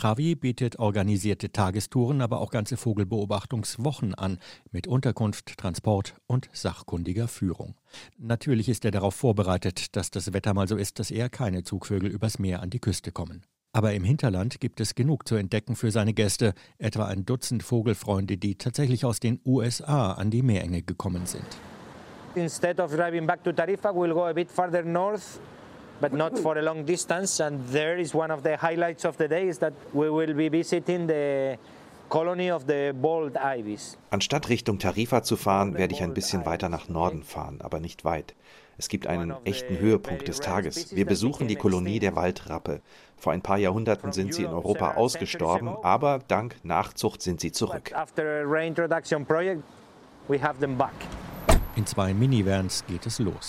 Javi 0.01 0.35
bietet 0.35 0.79
organisierte 0.79 1.53
Tagestouren, 1.53 2.23
aber 2.23 2.41
auch 2.41 2.51
ganze 2.51 2.77
Vogelbeobachtungswochen 2.77 4.15
an, 4.15 4.39
mit 4.71 4.87
Unterkunft, 4.87 5.57
Transport 5.59 6.15
und 6.27 6.49
sachkundiger 6.53 7.29
Führung. 7.29 7.75
Natürlich 8.19 8.69
ist 8.69 8.85
er 8.85 8.91
darauf 8.91 9.15
vorbereitet, 9.15 9.95
dass 9.97 10.11
das 10.11 10.33
Wetter 10.33 10.55
mal 10.55 10.67
so 10.67 10.77
ist, 10.77 10.99
dass 10.99 11.11
eher 11.11 11.29
keine 11.29 11.63
Zugvögel 11.63 12.11
übers 12.11 12.39
Meer 12.39 12.63
an 12.63 12.71
die 12.71 12.81
Küste 12.81 13.13
kommen. 13.13 13.43
Aber 13.75 13.95
im 13.95 14.05
Hinterland 14.05 14.61
gibt 14.61 14.81
es 14.81 14.95
genug 14.95 15.27
zu 15.27 15.35
entdecken 15.35 15.77
für 15.77 15.91
seine 15.91 16.13
Gäste, 16.13 16.53
etwa 16.79 17.07
ein 17.07 17.25
Dutzend 17.25 17.63
Vogelfreunde, 17.63 18.37
die 18.37 18.57
tatsächlich 18.57 19.07
aus 19.07 19.19
den 19.19 19.41
USA 19.47 20.13
an 20.13 20.31
die 20.31 20.43
Meerenge 20.43 20.83
gekommen 20.83 21.25
sind. 21.27 21.47
Instead 22.35 22.81
of 22.81 22.95
driving 22.95 23.27
back 23.27 23.43
to 23.45 23.53
Tarifa, 23.53 23.91
we'll 23.91 24.13
go 24.13 24.25
a 24.25 24.33
bit 24.33 24.51
further 24.51 24.83
north, 24.83 25.41
but 26.03 26.13
not 26.13 26.37
for 26.39 26.59
a 26.59 26.63
long 26.63 26.85
distance. 26.85 27.41
And 27.41 27.61
there 27.71 27.99
is 27.99 28.13
one 28.15 28.31
of 28.31 28.43
the 28.43 28.57
highlights 28.57 29.05
of 29.05 29.17
the 29.17 29.29
day 29.29 29.49
is 29.49 29.59
that 29.61 29.73
we 29.95 30.11
will 30.11 30.35
be 30.35 30.51
visiting 30.51 31.07
the 31.07 31.57
colony 32.11 32.51
of 32.51 32.67
the 32.67 32.93
bald 32.93 33.37
ibis. 33.37 33.97
Anstatt 34.11 34.49
Richtung 34.49 34.79
Tarifa 34.79 35.23
zu 35.23 35.37
fahren, 35.37 35.75
werde 35.79 35.95
ich 35.95 36.03
ein 36.03 36.13
bisschen 36.13 36.45
weiter 36.45 36.69
nach 36.69 36.89
Norden 36.89 37.23
fahren, 37.23 37.61
aber 37.63 37.81
nicht 37.81 38.05
weit. 38.05 38.35
Es 38.79 38.89
gibt 38.89 39.07
einen 39.07 39.35
echten 39.45 39.79
Höhepunkt 39.79 40.27
des 40.27 40.41
Tages. 40.41 40.97
Wir 40.97 41.07
besuchen 41.07 41.47
die 41.47 41.57
Kolonie 41.57 42.01
der 42.01 42.17
Waldrappe. 42.17 42.81
Vor 43.17 43.33
ein 43.33 43.41
paar 43.41 43.59
Jahrhunderten 43.59 44.13
sind 44.13 44.35
sie 44.35 44.43
in 44.43 44.53
Europa 44.53 44.95
ausgestorben, 44.95 45.69
aber 45.83 46.19
dank 46.27 46.57
Nachzucht 46.65 47.23
sind 47.23 47.41
sie 47.41 47.53
zurück. 47.53 47.93
In 51.77 51.87
zwei 51.87 52.15
Minivans 52.15 52.85
geht 52.89 53.07
es 53.07 53.19
los. 53.21 53.47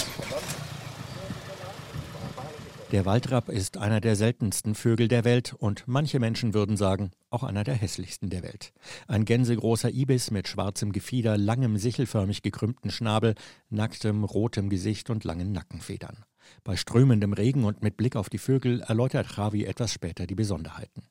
Der 2.93 3.07
Waldrapp 3.07 3.49
ist 3.49 3.77
einer 3.77 4.01
der 4.01 4.15
seltensten 4.15 4.75
Vögel 4.75 5.07
der 5.07 5.23
Welt 5.23 5.55
und 5.57 5.83
manche 5.87 6.19
Menschen 6.19 6.53
würden 6.53 6.77
sagen, 6.77 7.09
auch 7.31 7.41
einer 7.41 7.63
der 7.63 7.73
hässlichsten 7.73 8.29
der 8.29 8.43
Welt. 8.43 8.71
Ein 9.07 9.25
gänsegroßer 9.25 9.89
Ibis 9.89 10.29
mit 10.29 10.47
schwarzem 10.47 10.91
Gefieder, 10.91 11.35
langem 11.35 11.77
sichelförmig 11.77 12.43
gekrümmten 12.43 12.91
Schnabel, 12.91 13.33
nacktem 13.71 14.23
rotem 14.23 14.69
Gesicht 14.69 15.09
und 15.09 15.23
langen 15.23 15.51
Nackenfedern. 15.53 16.17
Bei 16.63 16.75
strömendem 16.75 17.33
Regen 17.33 17.63
und 17.63 17.81
mit 17.81 17.97
Blick 17.97 18.15
auf 18.15 18.29
die 18.29 18.37
Vögel 18.37 18.81
erläutert 18.81 19.25
Javi 19.37 19.65
etwas 19.65 19.91
später 19.91 20.27
die 20.27 20.35
Besonderheiten. 20.35 21.01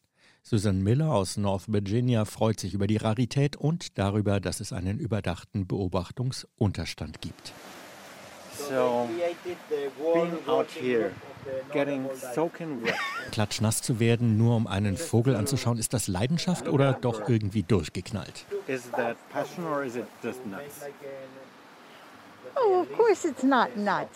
Susan 0.44 0.82
Miller 0.82 1.10
aus 1.10 1.36
North 1.36 1.64
Virginia 1.66 2.26
freut 2.26 2.60
sich 2.60 2.74
über 2.74 2.86
die 2.86 2.98
Rarität 2.98 3.56
und 3.56 3.98
darüber, 3.98 4.38
dass 4.38 4.60
es 4.60 4.72
einen 4.72 5.00
überdachten 5.00 5.66
Beobachtungsunterstand 5.66 7.20
gibt. 7.20 7.52
So, 8.68 9.08
being 10.14 10.38
out 10.46 10.68
here, 10.70 11.12
getting 11.72 12.08
soaking 12.34 12.84
wet. 12.84 12.94
Klatschnass 13.32 13.82
zu 13.82 13.98
werden, 13.98 14.36
nur 14.36 14.56
um 14.56 14.66
einen 14.66 14.96
Vogel 14.96 15.36
anzuschauen, 15.36 15.78
ist 15.78 15.92
das 15.94 16.08
Leidenschaft 16.08 16.68
oder 16.68 16.92
doch 16.92 17.28
irgendwie 17.28 17.62
durchgeknallt? 17.62 18.44
Is 18.66 18.90
that 18.92 19.16
passion 19.30 19.64
or 19.66 19.82
is 19.82 19.96
it 19.96 20.06
just 20.22 20.44
nuts? 20.46 20.80
Oh, 22.54 22.86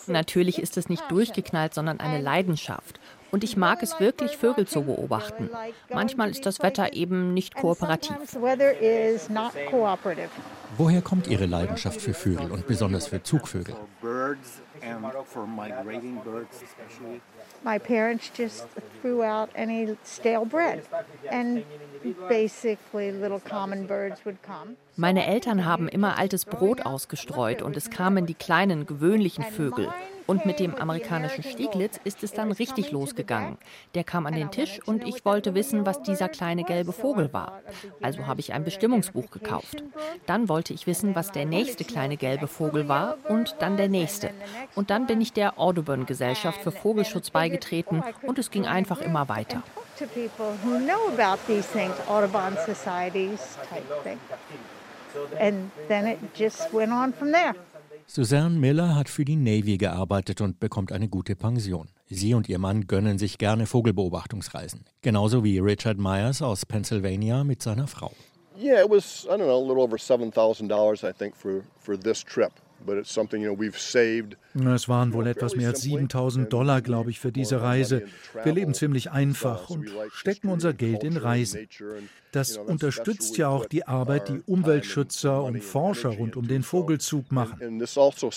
Natürlich 0.09 0.59
ist 0.59 0.77
es 0.77 0.89
nicht 0.89 1.11
durchgeknallt, 1.11 1.75
sondern 1.75 2.01
eine 2.01 2.21
Leidenschaft. 2.21 3.01
Und 3.31 3.45
ich 3.45 3.57
mag 3.57 3.83
es 3.83 3.99
wirklich, 4.01 4.37
Vögel 4.37 4.67
zu 4.67 4.83
beobachten. 4.83 5.51
Manchmal 5.93 6.31
ist 6.31 6.47
das 6.47 6.63
Wetter 6.63 6.93
eben 6.93 7.35
nicht 7.35 7.55
kooperativ. 7.55 8.17
Woher 10.77 11.03
kommt 11.03 11.27
Ihre 11.27 11.47
Leidenschaft 11.47 12.01
für 12.01 12.15
Vögel 12.15 12.51
und 12.51 12.67
besonders 12.67 13.07
für 13.07 13.23
Zugvögel? 13.23 13.75
My 17.65 17.79
parents 17.79 18.31
just 18.37 18.67
threw 19.01 19.23
out 19.23 19.49
any 19.57 19.97
stale 20.05 20.45
bread 20.45 20.83
and 21.31 21.65
Meine 24.97 25.27
Eltern 25.27 25.65
haben 25.65 25.89
immer 25.89 26.19
altes 26.19 26.45
Brot 26.45 26.87
ausgestreut 26.87 27.63
und 27.63 27.77
es 27.77 27.91
kamen 27.91 28.27
die 28.27 28.35
kleinen 28.35 28.87
gewöhnlichen 28.87 29.45
Vögel. 29.45 29.89
Und 30.27 30.45
mit 30.45 30.59
dem 30.59 30.75
amerikanischen 30.75 31.45
Stieglitz 31.45 32.01
ist 32.03 32.25
es 32.25 32.33
dann 32.33 32.51
richtig 32.51 32.91
losgegangen. 32.91 33.59
Der 33.95 34.03
kam 34.03 34.27
an 34.27 34.35
den 34.35 34.51
Tisch 34.51 34.81
und 34.85 35.07
ich 35.07 35.25
wollte 35.25 35.55
wissen, 35.55 35.87
was 35.87 36.03
dieser 36.03 36.29
kleine 36.29 36.65
gelbe 36.65 36.93
Vogel 36.93 37.33
war. 37.33 37.61
Also 38.03 38.27
habe 38.27 38.41
ich 38.41 38.53
ein 38.53 38.65
Bestimmungsbuch 38.65 39.31
gekauft. 39.31 39.85
Dann 40.27 40.49
wollte 40.49 40.73
ich 40.73 40.87
wissen, 40.87 41.15
was 41.15 41.31
der 41.31 41.47
nächste 41.47 41.85
kleine 41.85 42.17
gelbe 42.17 42.49
Vogel 42.49 42.89
war 42.89 43.19
und 43.29 43.55
dann 43.61 43.77
der 43.77 43.89
nächste. 43.89 44.31
Und 44.75 44.91
dann 44.91 45.07
bin 45.07 45.21
ich 45.21 45.33
der 45.33 45.61
Audubon 45.61 46.07
Gesellschaft 46.07 46.61
für 46.61 46.73
Vogelschutz 46.73 47.31
beigetreten 47.31 48.03
und 48.23 48.39
es 48.39 48.51
ging 48.51 48.67
einfach 48.67 49.01
immer 49.01 49.29
weiter. 49.29 49.63
And 55.41 55.71
then 55.89 56.07
it 56.07 56.19
just 56.35 56.73
went 56.73 56.93
on 56.93 57.13
from 57.13 57.33
there. 57.33 57.55
Suzanne 58.09 58.61
Miller 58.61 58.95
hat 58.95 59.09
für 59.09 59.25
die 59.25 59.35
Navy 59.35 59.79
gearbeitet 59.79 60.41
und 60.41 60.61
bekommt 60.61 60.93
eine 60.93 61.09
gute 61.09 61.35
Pension. 61.35 61.89
Sie 62.09 62.35
und 62.35 62.49
ihr 62.49 62.59
Mann 62.59 62.87
gönnen 62.87 63.19
sich 63.19 63.37
gerne 63.37 63.67
Vogelbeobachtungsreisen. 63.67 64.85
Genauso 65.03 65.43
wie 65.43 65.59
Richard 65.59 65.99
Myers 65.99 66.41
aus 66.41 66.65
Pennsylvania 66.67 67.43
mit 67.43 67.63
seiner 67.63 67.89
Frau. 67.89 68.13
Yeah, 68.57 68.81
it 68.81 68.89
was, 68.89 69.25
I 69.25 69.33
don't 69.33 69.47
know, 69.47 69.59
a 69.59 69.67
little 69.67 69.83
over 69.83 69.97
$7,000, 69.97 71.05
I 71.05 71.13
think, 71.13 71.35
for, 71.35 71.63
for 71.81 71.99
this 71.99 72.23
trip. 72.23 72.53
Es 74.75 74.89
waren 74.89 75.13
wohl 75.13 75.27
etwas 75.27 75.57
mehr 75.57 75.69
als 75.69 75.83
7000 75.83 76.53
Dollar, 76.53 76.81
glaube 76.83 77.11
ich, 77.11 77.21
für 77.21 77.33
diese 77.33 77.61
Reise. 77.61 78.05
Wir 78.43 78.53
leben 78.53 78.75
ziemlich 78.75 79.11
einfach 79.11 79.71
und 79.71 79.91
stecken 80.13 80.49
unser 80.49 80.73
Geld 80.73 81.05
in 81.05 81.17
Reisen. 81.17 81.69
Das 82.33 82.57
unterstützt 82.57 83.37
ja 83.39 83.49
auch 83.49 83.67
die 83.67 83.87
Arbeit, 83.87 84.29
die 84.29 84.43
Umweltschützer 84.47 85.43
und 85.43 85.63
Forscher 85.63 86.11
rund 86.11 86.37
um 86.37 86.47
den 86.49 86.63
Vogelzug 86.63 87.33
machen. 87.33 87.59
Also 87.61 88.31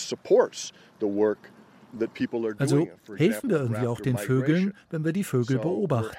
also 2.58 2.88
helfen 3.16 3.50
wir 3.50 3.56
irgendwie 3.58 3.86
auch 3.86 4.00
den 4.00 4.16
Vögeln, 4.16 4.74
wenn 4.90 5.04
wir 5.04 5.12
die 5.12 5.24
Vögel 5.24 5.58
beobachten. 5.58 6.16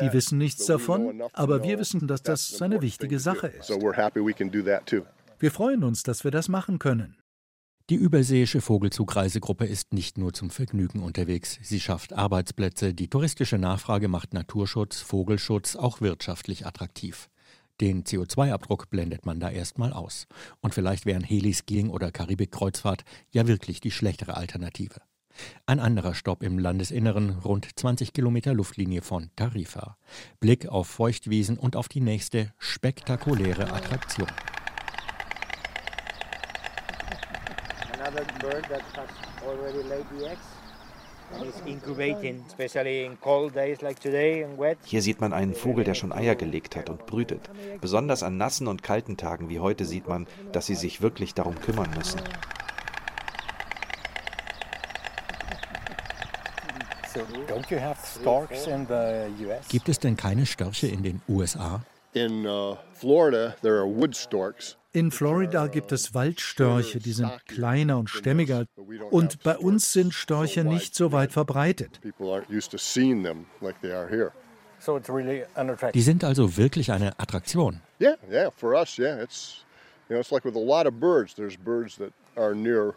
Die 0.00 0.12
wissen 0.12 0.38
nichts 0.38 0.66
davon, 0.66 1.22
aber 1.32 1.62
wir 1.62 1.78
wissen, 1.78 2.06
dass 2.06 2.22
das 2.22 2.60
eine 2.62 2.82
wichtige 2.82 3.18
Sache 3.18 3.46
ist. 3.48 3.70
Wir 3.70 5.50
freuen 5.50 5.84
uns, 5.84 6.02
dass 6.02 6.24
wir 6.24 6.30
das 6.30 6.48
machen 6.48 6.78
können. 6.78 7.16
Die 7.90 7.96
überseeische 7.96 8.60
Vogelzugreisegruppe 8.60 9.64
ist 9.64 9.92
nicht 9.92 10.16
nur 10.16 10.32
zum 10.32 10.50
Vergnügen 10.50 11.02
unterwegs. 11.02 11.58
Sie 11.60 11.80
schafft 11.80 12.12
Arbeitsplätze. 12.12 12.94
Die 12.94 13.08
touristische 13.08 13.58
Nachfrage 13.58 14.06
macht 14.06 14.32
Naturschutz, 14.32 15.00
Vogelschutz 15.00 15.74
auch 15.74 16.00
wirtschaftlich 16.00 16.66
attraktiv. 16.66 17.28
Den 17.80 18.04
CO2-Abdruck 18.04 18.90
blendet 18.90 19.26
man 19.26 19.40
da 19.40 19.50
erstmal 19.50 19.92
aus. 19.92 20.28
Und 20.60 20.72
vielleicht 20.72 21.04
wären 21.04 21.24
Heliskiing 21.24 21.88
oder 21.88 22.12
Karibik-Kreuzfahrt 22.12 23.02
ja 23.32 23.48
wirklich 23.48 23.80
die 23.80 23.90
schlechtere 23.90 24.36
Alternative. 24.36 25.00
Ein 25.66 25.80
anderer 25.80 26.14
Stopp 26.14 26.42
im 26.42 26.58
Landesinneren, 26.58 27.38
rund 27.38 27.68
20 27.78 28.12
Kilometer 28.12 28.54
Luftlinie 28.54 29.02
von 29.02 29.30
Tarifa. 29.36 29.96
Blick 30.40 30.68
auf 30.68 30.88
Feuchtwiesen 30.88 31.58
und 31.58 31.76
auf 31.76 31.88
die 31.88 32.00
nächste 32.00 32.52
spektakuläre 32.58 33.72
Attraktion. 33.72 34.28
Hier 44.84 45.02
sieht 45.02 45.20
man 45.20 45.32
einen 45.32 45.54
Vogel, 45.54 45.84
der 45.84 45.94
schon 45.94 46.12
Eier 46.12 46.34
gelegt 46.34 46.76
hat 46.76 46.90
und 46.90 47.06
brütet. 47.06 47.50
Besonders 47.80 48.22
an 48.22 48.36
nassen 48.36 48.66
und 48.66 48.82
kalten 48.82 49.16
Tagen 49.16 49.48
wie 49.48 49.60
heute 49.60 49.84
sieht 49.84 50.08
man, 50.08 50.26
dass 50.52 50.66
sie 50.66 50.74
sich 50.74 51.02
wirklich 51.02 51.34
darum 51.34 51.54
kümmern 51.60 51.90
müssen. 51.96 52.20
Gibt 59.68 59.88
es 59.88 59.98
denn 59.98 60.16
keine 60.16 60.46
Störche 60.46 60.86
in 60.86 61.02
den 61.02 61.22
USA? 61.28 61.82
In 62.12 62.44
uh, 62.44 62.76
Florida 62.94 63.54
there 63.62 63.78
are 63.78 63.86
wood 63.86 64.16
storks. 64.16 64.76
In 64.92 65.12
Florida 65.12 65.68
gibt 65.68 65.92
es 65.92 66.14
Waldstörche, 66.14 66.98
die 66.98 67.12
sind 67.12 67.30
kleiner 67.46 67.96
und 67.98 68.10
stämmiger. 68.10 68.64
Und 69.10 69.42
bei 69.44 69.56
uns 69.56 69.92
sind 69.92 70.12
Störche 70.12 70.64
nicht 70.64 70.96
so 70.96 71.12
weit 71.12 71.32
verbreitet. 71.32 72.00
Die 75.94 76.00
sind 76.00 76.24
also 76.24 76.56
wirklich 76.56 76.90
eine 76.90 77.20
Attraktion. 77.20 77.80
Yeah, 78.00 78.16
yeah, 78.28 78.50
for 78.50 78.74
us, 78.74 78.98
yeah. 78.98 79.22
It's 79.22 79.64
you 80.08 80.16
know, 80.16 80.20
it's 80.20 80.32
like 80.32 80.44
with 80.44 80.56
a 80.56 80.58
lot 80.58 80.86
of 80.86 80.98
birds. 80.98 81.34
There's 81.34 81.56
birds 81.56 81.96
that 81.98 82.12
are 82.34 82.54
near 82.54 82.94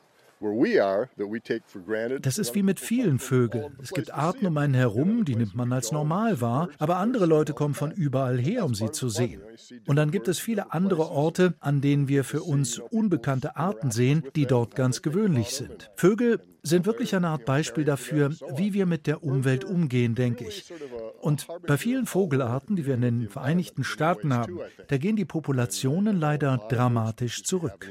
das 2.21 2.37
ist 2.37 2.55
wie 2.55 2.63
mit 2.63 2.79
vielen 2.79 3.19
Vögeln. 3.19 3.77
Es 3.81 3.91
gibt 3.91 4.13
Arten 4.13 4.45
um 4.45 4.57
einen 4.57 4.73
herum, 4.73 5.25
die 5.25 5.35
nimmt 5.35 5.55
man 5.55 5.71
als 5.71 5.91
normal 5.91 6.41
wahr, 6.41 6.69
aber 6.79 6.97
andere 6.97 7.25
Leute 7.25 7.53
kommen 7.53 7.73
von 7.73 7.91
überall 7.91 8.37
her, 8.37 8.65
um 8.65 8.75
sie 8.75 8.91
zu 8.91 9.09
sehen. 9.09 9.41
Und 9.87 9.95
dann 9.95 10.11
gibt 10.11 10.27
es 10.27 10.39
viele 10.39 10.73
andere 10.73 11.09
Orte, 11.09 11.53
an 11.59 11.81
denen 11.81 12.07
wir 12.07 12.23
für 12.23 12.43
uns 12.43 12.79
unbekannte 12.79 13.55
Arten 13.55 13.91
sehen, 13.91 14.23
die 14.35 14.45
dort 14.45 14.75
ganz 14.75 15.01
gewöhnlich 15.01 15.49
sind. 15.49 15.91
Vögel 15.95 16.39
sind 16.63 16.85
wirklich 16.85 17.15
eine 17.15 17.27
Art 17.27 17.45
Beispiel 17.45 17.83
dafür, 17.83 18.31
wie 18.55 18.73
wir 18.73 18.85
mit 18.85 19.05
der 19.05 19.23
Umwelt 19.23 19.65
umgehen, 19.65 20.15
denke 20.15 20.47
ich. 20.47 20.73
Und 21.19 21.47
bei 21.67 21.77
vielen 21.77 22.05
Vogelarten, 22.05 22.75
die 22.75 22.85
wir 22.85 22.95
in 22.95 23.01
den 23.01 23.29
Vereinigten 23.29 23.83
Staaten 23.83 24.33
haben, 24.33 24.59
da 24.87 24.97
gehen 24.97 25.17
die 25.17 25.25
Populationen 25.25 26.19
leider 26.19 26.57
dramatisch 26.69 27.43
zurück 27.43 27.89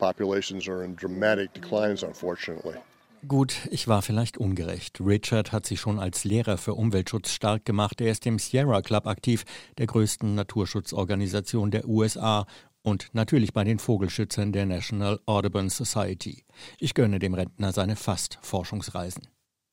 populations 0.00 0.68
are 0.68 0.82
in 0.82 0.96
dramatic 0.96 1.52
declines, 1.52 2.02
unfortunately. 2.02 2.76
Gut, 3.28 3.68
ich 3.70 3.86
war 3.86 4.00
vielleicht 4.00 4.38
ungerecht. 4.38 4.98
Richard 4.98 5.52
hat 5.52 5.66
sich 5.66 5.78
schon 5.78 5.98
als 5.98 6.24
Lehrer 6.24 6.56
für 6.56 6.72
Umweltschutz 6.72 7.32
stark 7.32 7.66
gemacht. 7.66 8.00
Er 8.00 8.10
ist 8.10 8.24
im 8.24 8.38
Sierra 8.38 8.80
Club 8.80 9.06
aktiv, 9.06 9.44
der 9.76 9.86
größten 9.86 10.34
Naturschutzorganisation 10.34 11.70
der 11.70 11.86
USA 11.86 12.46
und 12.82 13.10
natürlich 13.12 13.52
bei 13.52 13.62
den 13.62 13.78
Vogelschützern 13.78 14.52
der 14.52 14.64
National 14.64 15.20
Audubon 15.26 15.68
Society. 15.68 16.44
Ich 16.78 16.94
gönne 16.94 17.18
dem 17.18 17.34
Rentner 17.34 17.72
seine 17.72 17.94
Fast-Forschungsreisen. 17.94 19.28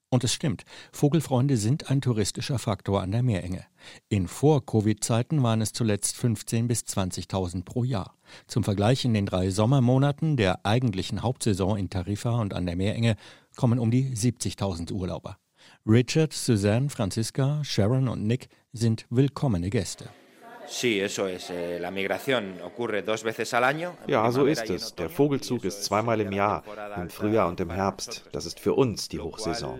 Und 0.09 0.23
es 0.23 0.33
stimmt, 0.33 0.63
Vogelfreunde 0.93 1.57
sind 1.57 1.91
ein 1.91 1.99
touristischer 1.99 2.59
Faktor 2.59 3.01
an 3.01 3.11
der 3.11 3.23
Meerenge. 3.23 3.65
In 4.07 4.29
Vor-Covid-Zeiten 4.29 5.43
waren 5.43 5.59
es 5.59 5.73
zuletzt 5.73 6.15
15.000 6.15 6.67
bis 6.67 6.83
20.000 6.83 7.65
pro 7.65 7.83
Jahr. 7.83 8.15
Zum 8.47 8.63
Vergleich 8.63 9.03
in 9.03 9.13
den 9.13 9.25
drei 9.25 9.49
Sommermonaten 9.49 10.37
der 10.37 10.65
eigentlichen 10.65 11.23
Hauptsaison 11.23 11.77
in 11.77 11.89
Tarifa 11.89 12.39
und 12.39 12.53
an 12.53 12.65
der 12.65 12.77
Meerenge 12.77 13.17
kommen 13.57 13.79
um 13.79 13.91
die 13.91 14.15
70.000 14.15 14.93
Urlauber. 14.93 15.37
Richard, 15.85 16.31
Suzanne, 16.31 16.89
Franziska, 16.89 17.61
Sharon 17.65 18.07
und 18.07 18.23
Nick 18.23 18.47
sind 18.71 19.05
willkommene 19.09 19.69
Gäste. 19.69 20.09
Eh, 24.07 24.11
ja, 24.11 24.31
so 24.31 24.45
ist 24.45 24.69
es. 24.69 24.95
Der 24.95 25.09
Vogelzug 25.09 25.65
ist 25.65 25.83
zweimal 25.83 26.19
im 26.21 26.31
Jahr, 26.31 26.63
im 26.95 27.09
Frühjahr 27.09 27.47
und 27.47 27.59
im 27.59 27.71
Herbst. 27.71 28.25
Das 28.31 28.45
ist 28.45 28.59
für 28.59 28.73
uns 28.73 29.07
die 29.07 29.19
Hochsaison. 29.19 29.79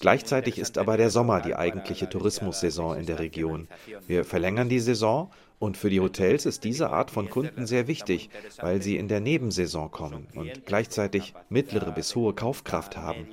Gleichzeitig 0.00 0.58
ist 0.58 0.78
aber 0.78 0.96
der 0.96 1.10
Sommer 1.10 1.40
die 1.40 1.54
eigentliche 1.54 2.08
Tourismussaison 2.08 2.96
in 2.98 3.06
der 3.06 3.18
Region. 3.18 3.68
Wir 4.06 4.24
verlängern 4.24 4.68
die 4.68 4.80
Saison 4.80 5.30
und 5.58 5.76
für 5.76 5.90
die 5.90 6.00
Hotels 6.00 6.44
ist 6.46 6.64
diese 6.64 6.90
Art 6.90 7.10
von 7.10 7.30
Kunden 7.30 7.66
sehr 7.66 7.86
wichtig, 7.86 8.30
weil 8.60 8.82
sie 8.82 8.96
in 8.96 9.08
der 9.08 9.20
Nebensaison 9.20 9.90
kommen 9.90 10.26
und 10.34 10.66
gleichzeitig 10.66 11.34
mittlere 11.48 11.92
bis 11.92 12.14
hohe 12.14 12.34
Kaufkraft 12.34 12.96
haben. 12.96 13.28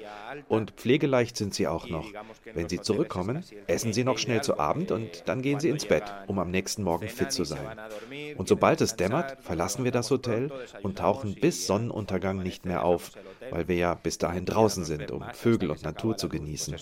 Und 0.47 0.71
pflegeleicht 0.71 1.35
sind 1.35 1.53
sie 1.53 1.67
auch 1.67 1.89
noch. 1.89 2.11
Wenn 2.53 2.69
sie 2.69 2.79
zurückkommen, 2.79 3.43
essen 3.67 3.93
sie 3.93 4.03
noch 4.03 4.17
schnell 4.17 4.41
zu 4.41 4.57
Abend 4.57 4.91
und 4.91 5.23
dann 5.25 5.41
gehen 5.41 5.59
sie 5.59 5.69
ins 5.69 5.85
Bett, 5.85 6.03
um 6.27 6.39
am 6.39 6.49
nächsten 6.49 6.83
Morgen 6.83 7.09
fit 7.09 7.31
zu 7.31 7.43
sein. 7.43 7.77
Und 8.37 8.47
sobald 8.47 8.81
es 8.81 8.95
dämmert, 8.95 9.37
verlassen 9.41 9.83
wir 9.83 9.91
das 9.91 10.09
Hotel 10.09 10.51
und 10.81 10.99
tauchen 10.99 11.35
bis 11.35 11.67
Sonnenuntergang 11.67 12.41
nicht 12.41 12.65
mehr 12.65 12.85
auf, 12.85 13.11
weil 13.49 13.67
wir 13.67 13.75
ja 13.75 13.93
bis 13.95 14.17
dahin 14.17 14.45
draußen 14.45 14.85
sind, 14.85 15.11
um 15.11 15.23
Vögel 15.33 15.71
und 15.71 15.83
Natur 15.83 16.17
zu 16.17 16.29
genießen. 16.29 16.75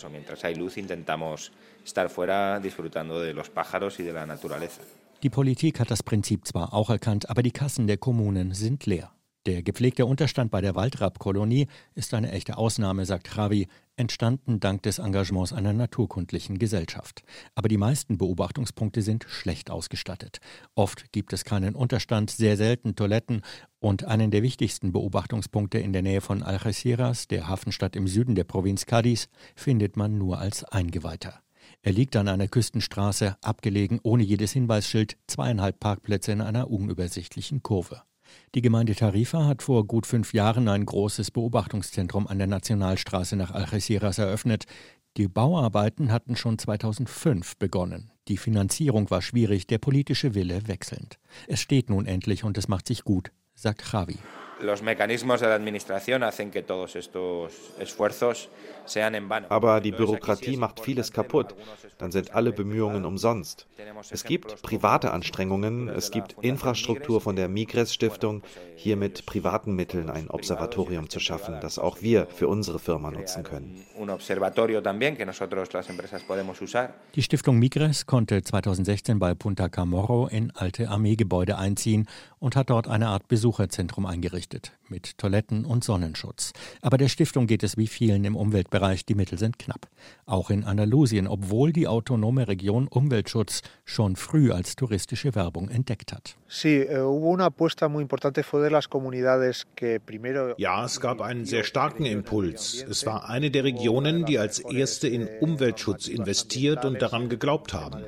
estar 1.84 2.10
fuera 2.10 2.60
disfrutando 2.60 3.20
de 3.20 3.34
los 3.34 3.50
pájaros 3.50 4.00
y 4.00 4.04
de 4.04 4.14
la 4.14 4.26
naturaleza. 4.26 4.82
Die 5.24 5.30
Politik 5.30 5.80
hat 5.80 5.92
das 5.92 6.02
Prinzip 6.02 6.48
zwar 6.48 6.74
auch 6.74 6.90
erkannt, 6.90 7.30
aber 7.30 7.44
die 7.44 7.52
Kassen 7.52 7.86
der 7.86 7.98
Kommunen 7.98 8.56
sind 8.56 8.88
leer. 8.88 9.12
Der 9.46 9.62
gepflegte 9.62 10.08
Unterstand 10.08 10.50
bei 10.50 10.62
der 10.62 10.74
Waldrappkolonie 10.74 11.68
ist 11.94 12.16
eine 12.16 12.32
echte 12.32 12.58
Ausnahme, 12.58 13.06
sagt 13.06 13.36
Javi, 13.36 13.68
entstanden 13.96 14.60
dank 14.60 14.82
des 14.82 14.98
Engagements 14.98 15.54
einer 15.54 15.74
naturkundlichen 15.74 16.58
Gesellschaft. 16.58 17.22
Aber 17.54 17.68
die 17.68 17.78
meisten 17.78 18.18
Beobachtungspunkte 18.18 19.04
sind 19.04 19.26
schlecht 19.28 19.70
ausgestattet. 19.70 20.40
Oft 20.74 21.12
gibt 21.12 21.34
es 21.34 21.44
keinen 21.44 21.76
Unterstand, 21.76 22.32
sehr 22.32 22.58
selten 22.58 22.96
Toiletten 22.96 23.42
und 23.80 24.06
einen 24.06 24.32
der 24.32 24.42
wichtigsten 24.42 24.92
Beobachtungspunkte 24.92 25.78
in 25.78 25.94
der 25.94 26.02
Nähe 26.02 26.22
von 26.22 26.42
Algeciras, 26.42 27.28
der 27.28 27.48
Hafenstadt 27.48 27.96
im 27.96 28.08
Süden 28.08 28.34
der 28.34 28.44
Provinz 28.44 28.84
Cádiz, 28.84 29.28
findet 29.56 29.98
man 29.98 30.18
nur 30.18 30.40
als 30.40 30.64
Eingeweihter. 30.64 31.42
Er 31.84 31.94
liegt 31.94 32.16
an 32.16 32.28
einer 32.28 32.48
Küstenstraße, 32.48 33.38
abgelegen, 33.42 34.00
ohne 34.04 34.24
jedes 34.24 34.52
Hinweisschild, 34.52 35.18
zweieinhalb 35.26 35.80
Parkplätze 35.80 36.32
in 36.32 36.42
einer 36.42 36.70
unübersichtlichen 36.70 37.64
Kurve. 37.64 38.04
Die 38.54 38.62
Gemeinde 38.62 38.94
Tarifa 38.94 39.46
hat 39.46 39.64
vor 39.64 39.88
gut 39.88 40.06
fünf 40.06 40.34
Jahren 40.34 40.68
ein 40.68 40.86
großes 40.86 41.32
Beobachtungszentrum 41.32 42.28
an 42.28 42.38
der 42.38 42.48
Nationalstraße 42.48 43.36
nach 43.36 43.52
Algeciras 43.52 44.20
eröffnet. 44.20 44.66
Die 45.18 45.28
Bauarbeiten 45.28 46.12
hatten 46.12 46.36
schon 46.36 46.60
2005 46.60 47.58
begonnen. 47.58 48.12
Die 48.28 48.38
Finanzierung 48.38 49.10
war 49.10 49.24
schwierig, 49.24 49.66
der 49.66 49.80
politische 49.80 50.36
Wille 50.36 50.68
wechselnd. 50.68 51.18
Es 51.48 51.60
steht 51.60 51.90
nun 51.90 52.06
endlich 52.06 52.44
und 52.44 52.58
es 52.60 52.68
macht 52.68 52.88
sich 52.88 53.04
gut, 53.04 53.32
sagt 53.56 53.92
Javi 53.92 54.20
los 54.62 54.82
mecanismos 54.82 55.42
de 55.42 55.48
la 55.48 55.56
administración 55.56 56.24
hacen 56.24 56.52
que 56.52 56.64
todos 56.64 56.96
estos 56.96 57.54
esfuerzos 57.80 58.50
sean 58.86 59.16
en 59.16 59.30
vano. 59.30 59.48
Aber 59.50 59.82
die 59.82 59.92
Bürokratie 59.92 60.58
macht 60.58 60.80
vieles 60.80 61.12
kaputt. 61.12 61.56
Dann 61.98 62.12
sind 62.12 62.34
alle 62.34 62.52
Bemühungen 62.52 63.06
umsonst. 63.06 63.68
Es 64.10 64.24
gibt 64.24 64.62
private 64.62 65.12
Anstrengungen, 65.12 65.90
es 65.90 66.12
gibt 66.12 66.36
Infrastruktur 66.42 67.22
von 67.22 67.36
der 67.36 67.48
Migres 67.48 67.94
Stiftung, 67.94 68.44
hier 68.76 68.98
mit 68.98 69.26
privaten 69.26 69.76
Mitteln 69.76 70.10
ein 70.10 70.30
Observatorium 70.30 71.10
zu 71.10 71.20
schaffen, 71.20 71.58
das 71.62 71.78
auch 71.78 72.02
wir 72.02 72.28
für 72.28 72.48
unsere 72.48 72.80
Firma 72.80 73.12
nutzen 73.12 73.44
können. 73.44 73.86
Die 77.16 77.24
Stiftung 77.24 77.60
Migres 77.60 78.06
konnte 78.06 78.42
2016 78.42 79.20
bei 79.20 79.34
Punta 79.36 79.70
Camorro 79.70 80.28
in 80.28 80.52
alte 80.56 80.90
Armeegebäude 80.90 81.58
einziehen 81.58 82.08
und 82.42 82.56
hat 82.56 82.70
dort 82.72 82.88
eine 82.88 83.08
Art 83.08 83.28
Besucherzentrum 83.28 84.06
eingerichtet, 84.06 84.74
mit 84.90 85.18
Toiletten 85.20 85.64
und 85.64 85.84
Sonnenschutz. 85.84 86.54
Aber 86.82 86.98
der 86.98 87.08
Stiftung 87.08 87.46
geht 87.48 87.64
es 87.64 87.78
wie 87.78 87.88
vielen 87.88 88.26
im 88.26 88.36
Umweltbereich, 88.36 89.06
die 89.06 89.16
Mittel 89.16 89.38
sind 89.38 89.60
knapp. 89.60 89.88
Auch 90.26 90.50
in 90.50 90.64
Andalusien, 90.66 91.28
obwohl 91.28 91.72
die 91.72 91.88
autonome 91.88 92.48
Region 92.48 92.88
Umweltschutz 92.88 93.62
schon 93.86 94.16
früh 94.16 94.52
als 94.52 94.76
touristische 94.76 95.36
Werbung 95.36 95.70
entdeckt 95.70 96.12
hat. 96.14 96.36
Eh, 96.64 96.86
ja, 100.58 100.86
es 100.86 101.00
gab 101.00 101.22
einen 101.22 101.46
sehr 101.46 101.64
starken 101.64 102.06
Impuls. 102.06 102.86
Es 102.90 103.06
war 103.06 103.30
eine 103.30 103.52
der 103.52 103.64
Regionen, 103.64 104.26
die 104.26 104.40
als 104.40 104.60
erste 104.60 105.08
in 105.08 105.30
Umweltschutz 105.40 106.08
investiert 106.08 106.86
und 106.86 107.02
daran 107.02 107.30
geglaubt 107.30 107.74
haben. 107.74 108.06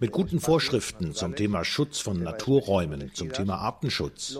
Mit 0.00 0.12
guten 0.12 0.40
Vorschriften 0.40 1.12
zum 1.12 1.36
Thema 1.36 1.62
Schutz 1.64 2.00
von 2.00 2.22
Naturräumen, 2.22 3.10
zum 3.12 3.32
Thema 3.32 3.65
Artenschutz. 3.66 4.38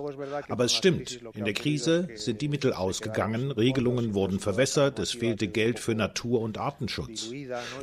Aber 0.49 0.64
es 0.64 0.73
stimmt, 0.73 1.21
in 1.35 1.45
der 1.45 1.54
Krise 1.54 2.09
sind 2.14 2.40
die 2.40 2.49
Mittel 2.49 2.73
ausgegangen, 2.73 3.50
Regelungen 3.50 4.14
wurden 4.14 4.38
verwässert, 4.38 5.00
es 5.00 5.11
fehlte 5.11 5.49
Geld 5.49 5.80
für 5.80 5.95
Natur- 5.95 6.40
und 6.40 6.59
Artenschutz. 6.59 7.30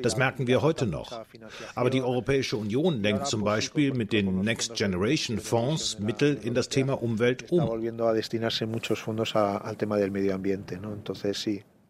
Das 0.02 0.16
merken 0.16 0.48
wir 0.48 0.62
heute 0.62 0.86
noch. 0.86 1.12
Aber 1.76 1.90
die 1.90 2.02
Europäische 2.02 2.56
Union 2.56 3.02
lenkt 3.02 3.28
zum 3.28 3.44
Beispiel 3.44 3.94
mit 3.94 4.14
den 4.14 4.42
Next 4.42 4.76
Generation 4.76 5.40
Fonds 5.40 6.00
Mittel 6.00 6.40
in 6.42 6.54
das 6.54 6.70
Thema 6.70 7.02
Umwelt 7.02 7.52
um. 7.52 7.60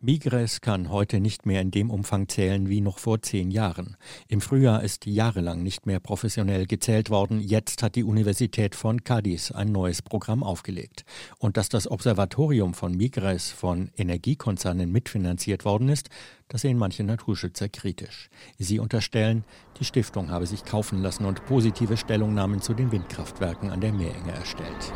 Migres 0.06 0.60
kann 0.60 0.90
heute 0.90 1.22
nicht 1.22 1.46
mehr 1.46 1.62
in 1.62 1.72
dem 1.72 1.90
Umfang 1.90 2.28
zählen 2.28 2.68
wie 2.68 2.82
noch 2.82 3.00
vor 3.00 3.22
zehn 3.22 3.52
Jahren. 3.52 3.96
Im 4.28 4.42
Frühjahr 4.42 4.84
ist 4.84 5.06
jahrelang 5.06 5.64
nicht 5.64 5.86
mehr 5.86 6.02
professionell 6.02 6.68
gezählt 6.68 7.10
worden. 7.10 7.40
Jetzt 7.40 7.82
hat 7.82 7.96
die 7.96 8.04
Universität 8.04 8.76
von 8.76 9.06
Cadiz 9.06 9.52
ein 9.52 9.72
neues 9.72 10.02
Programm 10.02 10.44
aufgelegt. 10.44 11.06
Und 11.40 11.56
dass 11.56 11.70
das 11.70 11.90
Observatorium 11.90 12.74
von 12.74 12.98
Migres 12.98 13.52
von 13.52 13.92
Energiekonzernen 13.96 14.92
mitfinanziert 14.92 15.64
worden 15.64 15.88
ist, 15.88 16.10
das 16.50 16.64
sehen 16.64 16.78
manche 16.78 17.06
Naturschützer 17.06 17.70
kritisch. 17.70 18.30
Sie 18.60 18.80
unterstellen, 18.80 19.46
die 19.80 19.86
Stiftung 19.86 20.32
habe 20.32 20.48
sich 20.48 20.66
kaufen 20.66 21.02
lassen 21.02 21.24
und 21.24 21.46
positive 21.46 21.96
Stellungnahmen 21.96 22.62
zu 22.62 22.74
den 22.74 22.92
Windkraftwerken 22.92 23.70
an 23.70 23.80
der 23.80 23.94
Meerenge 23.94 24.34
erstellt. 24.34 24.92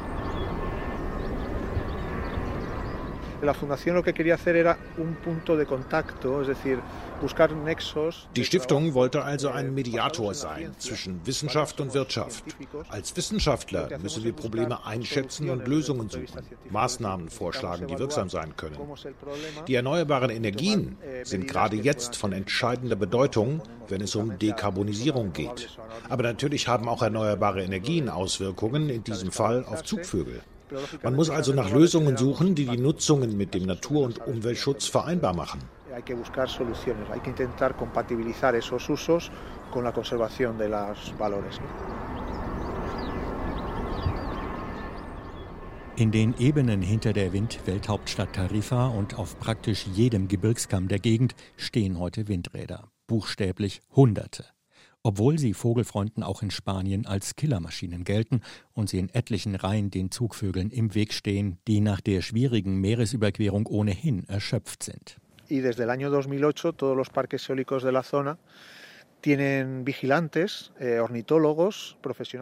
Die 8.35 8.45
Stiftung 8.45 8.93
wollte 8.93 9.23
also 9.23 9.49
ein 9.49 9.73
Mediator 9.73 10.33
sein 10.33 10.71
zwischen 10.77 11.25
Wissenschaft 11.25 11.79
und 11.79 11.93
Wirtschaft. 11.93 12.43
Als 12.89 13.15
Wissenschaftler 13.15 13.89
müssen 13.99 14.23
wir 14.23 14.33
Probleme 14.33 14.85
einschätzen 14.85 15.49
und 15.49 15.67
Lösungen 15.67 16.09
suchen, 16.09 16.41
Maßnahmen 16.69 17.29
vorschlagen, 17.29 17.87
die 17.87 17.99
wirksam 17.99 18.29
sein 18.29 18.55
können. 18.55 18.77
Die 19.67 19.75
erneuerbaren 19.75 20.29
Energien 20.29 20.97
sind 21.23 21.47
gerade 21.47 21.75
jetzt 21.75 22.15
von 22.15 22.33
entscheidender 22.33 22.95
Bedeutung, 22.95 23.61
wenn 23.87 24.01
es 24.01 24.15
um 24.15 24.37
Dekarbonisierung 24.39 25.33
geht. 25.33 25.77
Aber 26.09 26.23
natürlich 26.23 26.67
haben 26.67 26.89
auch 26.89 27.01
erneuerbare 27.01 27.63
Energien 27.63 28.09
Auswirkungen, 28.09 28.89
in 28.89 29.03
diesem 29.03 29.31
Fall 29.31 29.63
auf 29.65 29.83
Zugvögel. 29.83 30.41
Man 31.03 31.15
muss 31.15 31.29
also 31.29 31.53
nach 31.53 31.71
Lösungen 31.71 32.17
suchen, 32.17 32.55
die 32.55 32.65
die 32.65 32.77
Nutzungen 32.77 33.37
mit 33.37 33.53
dem 33.53 33.65
Natur- 33.65 34.05
und 34.05 34.25
Umweltschutz 34.27 34.87
vereinbar 34.87 35.33
machen. 35.33 35.61
In 45.95 46.11
den 46.11 46.35
Ebenen 46.37 46.81
hinter 46.81 47.13
der 47.13 47.33
Windwelthauptstadt 47.33 48.33
Tarifa 48.33 48.87
und 48.87 49.17
auf 49.17 49.39
praktisch 49.39 49.87
jedem 49.87 50.27
Gebirgskamm 50.27 50.87
der 50.87 50.99
Gegend 50.99 51.33
stehen 51.55 51.97
heute 51.97 52.27
Windräder. 52.27 52.91
Buchstäblich 53.07 53.81
Hunderte 53.95 54.45
obwohl 55.07 55.39
sie 55.39 55.53
Vogelfreunden 55.53 56.21
auch 56.21 56.41
in 56.41 56.51
Spanien 56.51 57.05
als 57.05 57.37
Killermaschinen 57.37 58.03
gelten 58.03 58.41
und 58.73 58.89
sie 58.89 58.99
in 58.99 59.07
etlichen 59.07 59.55
Reihen 59.55 59.89
den 59.89 60.11
Zugvögeln 60.11 60.69
im 60.69 60.95
Weg 60.95 61.13
stehen, 61.13 61.59
die 61.65 61.79
nach 61.79 62.01
der 62.01 62.21
schwierigen 62.21 62.81
Meeresüberquerung 62.81 63.67
ohnehin 63.67 64.27
erschöpft 64.27 64.83
sind. 64.83 65.15
Y 65.49 65.61
desde 65.61 65.83
el 65.83 65.91
año 65.91 66.09
2008 66.09 66.75
todos 66.75 66.97
los 66.97 67.09
parques 67.09 67.49
eólicos 67.49 67.83
de 67.83 67.93
la 67.93 68.03
zona 68.03 68.37
Eh, 69.25 71.01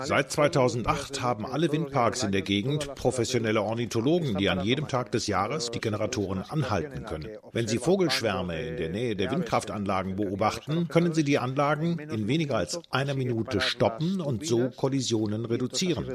Seit 0.02 0.32
2008 0.32 1.22
haben 1.22 1.46
alle 1.46 1.72
Windparks 1.72 2.24
in 2.24 2.32
der 2.32 2.42
Gegend 2.42 2.94
professionelle 2.96 3.62
Ornithologen, 3.62 4.36
die 4.36 4.50
an 4.50 4.62
jedem 4.62 4.88
Tag 4.88 5.12
des 5.12 5.28
Jahres 5.28 5.72
die 5.72 5.80
Generatoren 5.80 6.42
anhalten 6.42 7.06
können. 7.06 7.30
Wenn 7.54 7.68
sie 7.68 7.78
Vogelschwärme 7.78 8.62
in 8.62 8.78
der 8.78 8.90
Nähe 8.90 9.16
der 9.16 9.32
Windkraftanlagen 9.32 10.16
beobachten, 10.16 10.88
können 10.90 11.14
sie 11.14 11.24
die 11.24 11.40
Anlagen 11.40 11.98
in 12.00 12.28
weniger 12.28 12.58
als 12.58 12.80
einer 12.92 13.16
Minute 13.16 13.62
stoppen 13.62 14.20
und 14.20 14.46
so 14.46 14.70
Kollisionen 14.76 15.46
reduzieren. 15.46 16.06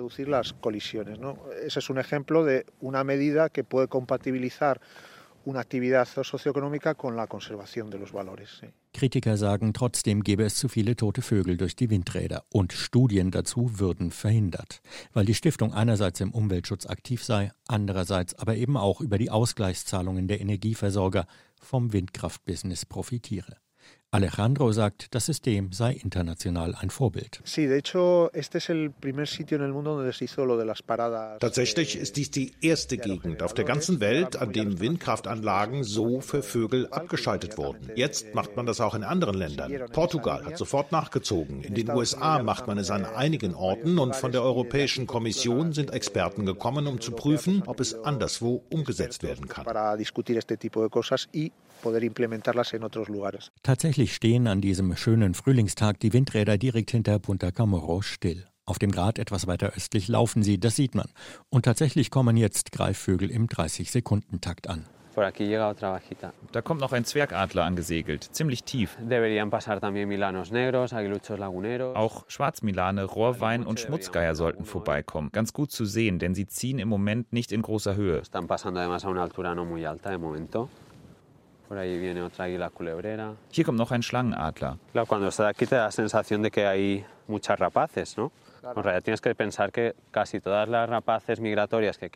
Ese 1.66 1.78
es 1.78 1.90
un 1.90 1.98
ejemplo 1.98 2.44
de 2.44 2.64
una 2.80 3.04
medida 3.04 3.48
que 3.48 3.64
puede 3.64 3.88
compatibilizar 3.88 4.80
una 5.44 5.60
actividad 5.60 6.06
socioeconómica 6.06 6.94
con 6.94 7.16
la 7.16 7.26
conservación 7.26 7.90
de 7.90 7.98
los 7.98 8.12
valores. 8.12 8.50
Sí. 8.60 8.66
Kritiker 8.92 9.36
sagen, 9.36 9.72
trotzdem 9.72 10.22
gäbe 10.22 10.44
es 10.44 10.56
zu 10.56 10.68
viele 10.68 10.96
tote 10.96 11.22
Vögel 11.22 11.56
durch 11.56 11.76
die 11.76 11.90
Windräder 11.90 12.44
und 12.50 12.72
Studien 12.72 13.30
dazu 13.30 13.78
würden 13.78 14.10
verhindert, 14.10 14.80
weil 15.12 15.24
die 15.24 15.34
Stiftung 15.34 15.72
einerseits 15.72 16.20
im 16.20 16.32
Umweltschutz 16.32 16.86
aktiv 16.86 17.24
sei, 17.24 17.52
andererseits 17.68 18.34
aber 18.34 18.56
eben 18.56 18.76
auch 18.76 19.00
über 19.00 19.16
die 19.16 19.30
Ausgleichszahlungen 19.30 20.28
der 20.28 20.40
Energieversorger 20.40 21.26
vom 21.60 21.92
Windkraftbusiness 21.92 22.84
profitiere. 22.84 23.56
Alejandro 24.12 24.72
sagt, 24.72 25.14
das 25.14 25.26
System 25.26 25.70
sei 25.70 25.92
international 25.92 26.74
ein 26.74 26.90
Vorbild. 26.90 27.40
Tatsächlich 31.38 31.96
ist 31.96 32.16
dies 32.16 32.30
die 32.32 32.52
erste 32.60 32.98
Gegend 32.98 33.42
auf 33.44 33.54
der 33.54 33.64
ganzen 33.64 34.00
Welt, 34.00 34.34
an 34.34 34.52
dem 34.52 34.80
Windkraftanlagen 34.80 35.84
so 35.84 36.20
für 36.20 36.42
Vögel 36.42 36.88
abgeschaltet 36.88 37.56
wurden. 37.56 37.88
Jetzt 37.94 38.34
macht 38.34 38.56
man 38.56 38.66
das 38.66 38.80
auch 38.80 38.96
in 38.96 39.04
anderen 39.04 39.36
Ländern. 39.36 39.72
Portugal 39.92 40.44
hat 40.44 40.58
sofort 40.58 40.90
nachgezogen. 40.90 41.62
In 41.62 41.74
den 41.74 41.88
USA 41.90 42.42
macht 42.42 42.66
man 42.66 42.78
es 42.78 42.90
an 42.90 43.04
einigen 43.04 43.54
Orten 43.54 44.00
und 44.00 44.16
von 44.16 44.32
der 44.32 44.42
Europäischen 44.42 45.06
Kommission 45.06 45.72
sind 45.72 45.92
Experten 45.92 46.46
gekommen, 46.46 46.88
um 46.88 47.00
zu 47.00 47.12
prüfen, 47.12 47.62
ob 47.64 47.78
es 47.78 47.94
anderswo 47.94 48.64
umgesetzt 48.70 49.22
werden 49.22 49.46
kann 49.46 49.66
poder 51.80 52.00
Tatsächlich 54.00 54.16
stehen 54.16 54.46
an 54.46 54.62
diesem 54.62 54.96
schönen 54.96 55.34
Frühlingstag 55.34 56.00
die 56.00 56.14
Windräder 56.14 56.56
direkt 56.56 56.90
hinter 56.90 57.18
Punta 57.18 57.50
Camorro 57.50 58.00
still. 58.00 58.46
Auf 58.64 58.78
dem 58.78 58.92
Grat 58.92 59.18
etwas 59.18 59.46
weiter 59.46 59.72
östlich 59.76 60.08
laufen 60.08 60.42
sie, 60.42 60.58
das 60.58 60.74
sieht 60.74 60.94
man. 60.94 61.10
Und 61.50 61.66
tatsächlich 61.66 62.10
kommen 62.10 62.38
jetzt 62.38 62.72
Greifvögel 62.72 63.30
im 63.30 63.46
30-Sekunden-Takt 63.46 64.70
an. 64.70 64.86
Da 66.50 66.62
kommt 66.62 66.80
noch 66.80 66.92
ein 66.92 67.04
Zwergadler 67.04 67.64
angesegelt, 67.64 68.24
ziemlich 68.32 68.64
tief. 68.64 68.96
Auch 71.94 72.24
Schwarzmilane, 72.28 73.04
Rohrwein 73.04 73.66
und 73.66 73.80
Schmutzgeier 73.80 74.34
sollten 74.34 74.64
vorbeikommen. 74.64 75.28
Ganz 75.30 75.52
gut 75.52 75.72
zu 75.72 75.84
sehen, 75.84 76.18
denn 76.18 76.34
sie 76.34 76.46
ziehen 76.46 76.78
im 76.78 76.88
Moment 76.88 77.34
nicht 77.34 77.52
in 77.52 77.60
großer 77.60 77.96
Höhe. 77.96 78.22
Hier 83.50 83.64
kommt 83.64 83.78
noch 83.78 83.92
ein 83.92 84.02
Schlangenadler. 84.02 84.78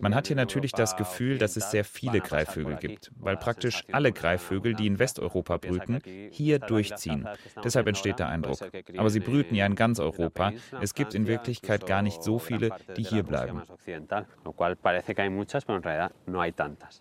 Man 0.00 0.14
hat 0.14 0.26
hier 0.26 0.36
natürlich 0.36 0.72
das 0.72 0.96
Gefühl, 0.96 1.38
dass 1.38 1.56
es 1.56 1.70
sehr 1.70 1.84
viele 1.84 2.20
Greifvögel 2.20 2.76
gibt, 2.76 3.12
weil 3.18 3.36
praktisch 3.36 3.84
alle 3.92 4.12
Greifvögel, 4.12 4.74
die 4.74 4.86
in 4.86 4.98
Westeuropa 4.98 5.56
brüten, 5.58 6.00
hier 6.30 6.58
durchziehen. 6.58 7.28
Deshalb 7.62 7.86
entsteht 7.86 8.18
der 8.18 8.28
Eindruck. 8.28 8.58
Aber 8.96 9.10
sie 9.10 9.20
brüten 9.20 9.54
ja 9.54 9.66
in 9.66 9.74
ganz 9.74 10.00
Europa. 10.00 10.52
Es 10.80 10.94
gibt 10.94 11.14
in 11.14 11.26
Wirklichkeit 11.26 11.86
gar 11.86 12.02
nicht 12.02 12.22
so 12.22 12.38
viele, 12.38 12.70
die 12.96 13.04
hier 13.04 13.22
bleiben. 13.22 13.62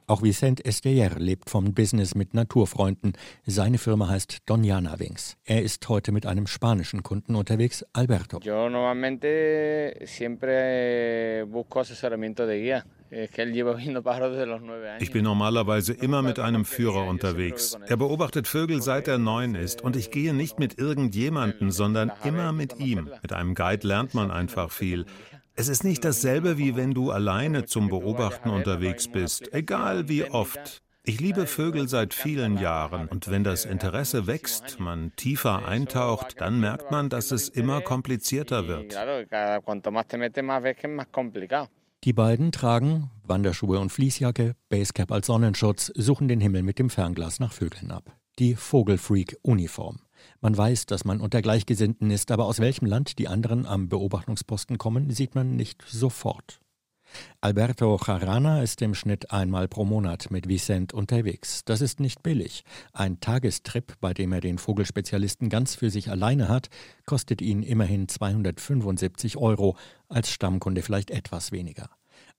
Auch 0.07 0.21
Vicente 0.21 0.65
Esteller 0.65 1.09
lebt 1.17 1.49
vom 1.49 1.73
Business 1.73 2.15
mit 2.15 2.33
Naturfreunden. 2.33 3.13
Seine 3.45 3.77
Firma 3.77 4.07
heißt 4.09 4.37
Doniana 4.45 4.99
Wings. 4.99 5.37
Er 5.45 5.63
ist 5.63 5.87
heute 5.89 6.11
mit 6.11 6.25
einem 6.25 6.47
spanischen 6.47 7.03
Kunden 7.03 7.35
unterwegs, 7.35 7.85
Alberto. 7.93 8.39
Yo 8.41 8.69
normalmente 9.33 10.07
siempre 10.07 11.43
busco 11.47 11.79
asesoramiento 11.79 12.45
de 12.45 12.61
guía. 12.61 12.85
Ich 14.99 15.11
bin 15.11 15.23
normalerweise 15.23 15.93
immer 15.93 16.23
mit 16.23 16.39
einem 16.39 16.65
Führer 16.65 17.07
unterwegs. 17.07 17.77
Er 17.85 17.97
beobachtet 17.97 18.47
Vögel 18.47 18.81
seit 18.81 19.07
er 19.07 19.19
neun 19.19 19.53
ist 19.53 19.83
und 19.83 19.95
ich 19.95 20.09
gehe 20.09 20.33
nicht 20.33 20.57
mit 20.57 20.79
irgendjemandem, 20.79 21.69
sondern 21.69 22.11
immer 22.23 22.51
mit 22.53 22.79
ihm. 22.79 23.11
Mit 23.21 23.33
einem 23.33 23.53
Guide 23.53 23.87
lernt 23.87 24.15
man 24.15 24.31
einfach 24.31 24.71
viel. 24.71 25.05
Es 25.55 25.67
ist 25.67 25.83
nicht 25.83 26.03
dasselbe, 26.03 26.57
wie 26.57 26.75
wenn 26.75 26.95
du 26.95 27.11
alleine 27.11 27.65
zum 27.65 27.87
Beobachten 27.87 28.49
unterwegs 28.49 29.07
bist, 29.07 29.53
egal 29.53 30.09
wie 30.09 30.23
oft. 30.23 30.82
Ich 31.05 31.19
liebe 31.19 31.47
Vögel 31.47 31.89
seit 31.89 32.13
vielen 32.13 32.57
Jahren 32.57 33.09
und 33.09 33.29
wenn 33.29 33.43
das 33.43 33.65
Interesse 33.65 34.25
wächst, 34.25 34.79
man 34.79 35.11
tiefer 35.17 35.67
eintaucht, 35.67 36.39
dann 36.39 36.61
merkt 36.61 36.91
man, 36.91 37.09
dass 37.09 37.31
es 37.31 37.49
immer 37.49 37.81
komplizierter 37.81 38.69
wird. 38.69 38.95
Die 42.05 42.13
beiden 42.13 42.51
tragen 42.53 43.11
Wanderschuhe 43.25 43.79
und 43.79 43.91
Fließjacke, 43.91 44.55
Basecap 44.69 45.11
als 45.11 45.27
Sonnenschutz, 45.27 45.91
suchen 45.93 46.29
den 46.29 46.39
Himmel 46.39 46.63
mit 46.63 46.79
dem 46.79 46.89
Fernglas 46.89 47.41
nach 47.41 47.51
Vögeln 47.51 47.91
ab. 47.91 48.15
Die 48.39 48.55
Vogelfreak-Uniform. 48.55 49.99
Man 50.39 50.57
weiß, 50.57 50.85
dass 50.85 51.03
man 51.03 51.19
unter 51.19 51.41
Gleichgesinnten 51.41 52.11
ist, 52.11 52.31
aber 52.31 52.45
aus 52.45 52.61
welchem 52.61 52.85
Land 52.85 53.19
die 53.19 53.27
anderen 53.27 53.65
am 53.65 53.89
Beobachtungsposten 53.89 54.77
kommen, 54.77 55.09
sieht 55.09 55.35
man 55.35 55.57
nicht 55.57 55.83
sofort. 55.85 56.61
Alberto 57.41 57.97
Charana 57.97 58.61
ist 58.61 58.81
im 58.81 58.95
Schnitt 58.95 59.31
einmal 59.31 59.67
pro 59.67 59.85
Monat 59.85 60.31
mit 60.31 60.47
Vicent 60.47 60.93
unterwegs. 60.93 61.63
Das 61.65 61.81
ist 61.81 61.99
nicht 61.99 62.23
billig. 62.23 62.63
Ein 62.93 63.19
Tagestrip, 63.19 63.93
bei 63.99 64.13
dem 64.13 64.31
er 64.33 64.41
den 64.41 64.57
Vogelspezialisten 64.57 65.49
ganz 65.49 65.75
für 65.75 65.89
sich 65.89 66.09
alleine 66.09 66.49
hat, 66.49 66.69
kostet 67.05 67.41
ihn 67.41 67.63
immerhin 67.63 68.07
275 68.07 69.37
Euro, 69.37 69.75
als 70.09 70.31
Stammkunde 70.31 70.81
vielleicht 70.81 71.11
etwas 71.11 71.51
weniger. 71.51 71.89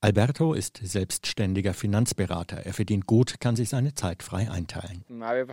Alberto 0.00 0.52
ist 0.52 0.80
selbstständiger 0.82 1.72
Finanzberater. 1.72 2.58
Er 2.58 2.74
verdient 2.74 3.06
gut, 3.06 3.40
kann 3.40 3.56
sich 3.56 3.70
seine 3.70 3.94
Zeit 3.94 4.22
frei 4.22 4.50
einteilen. 4.50 5.02
Mein 5.08 5.46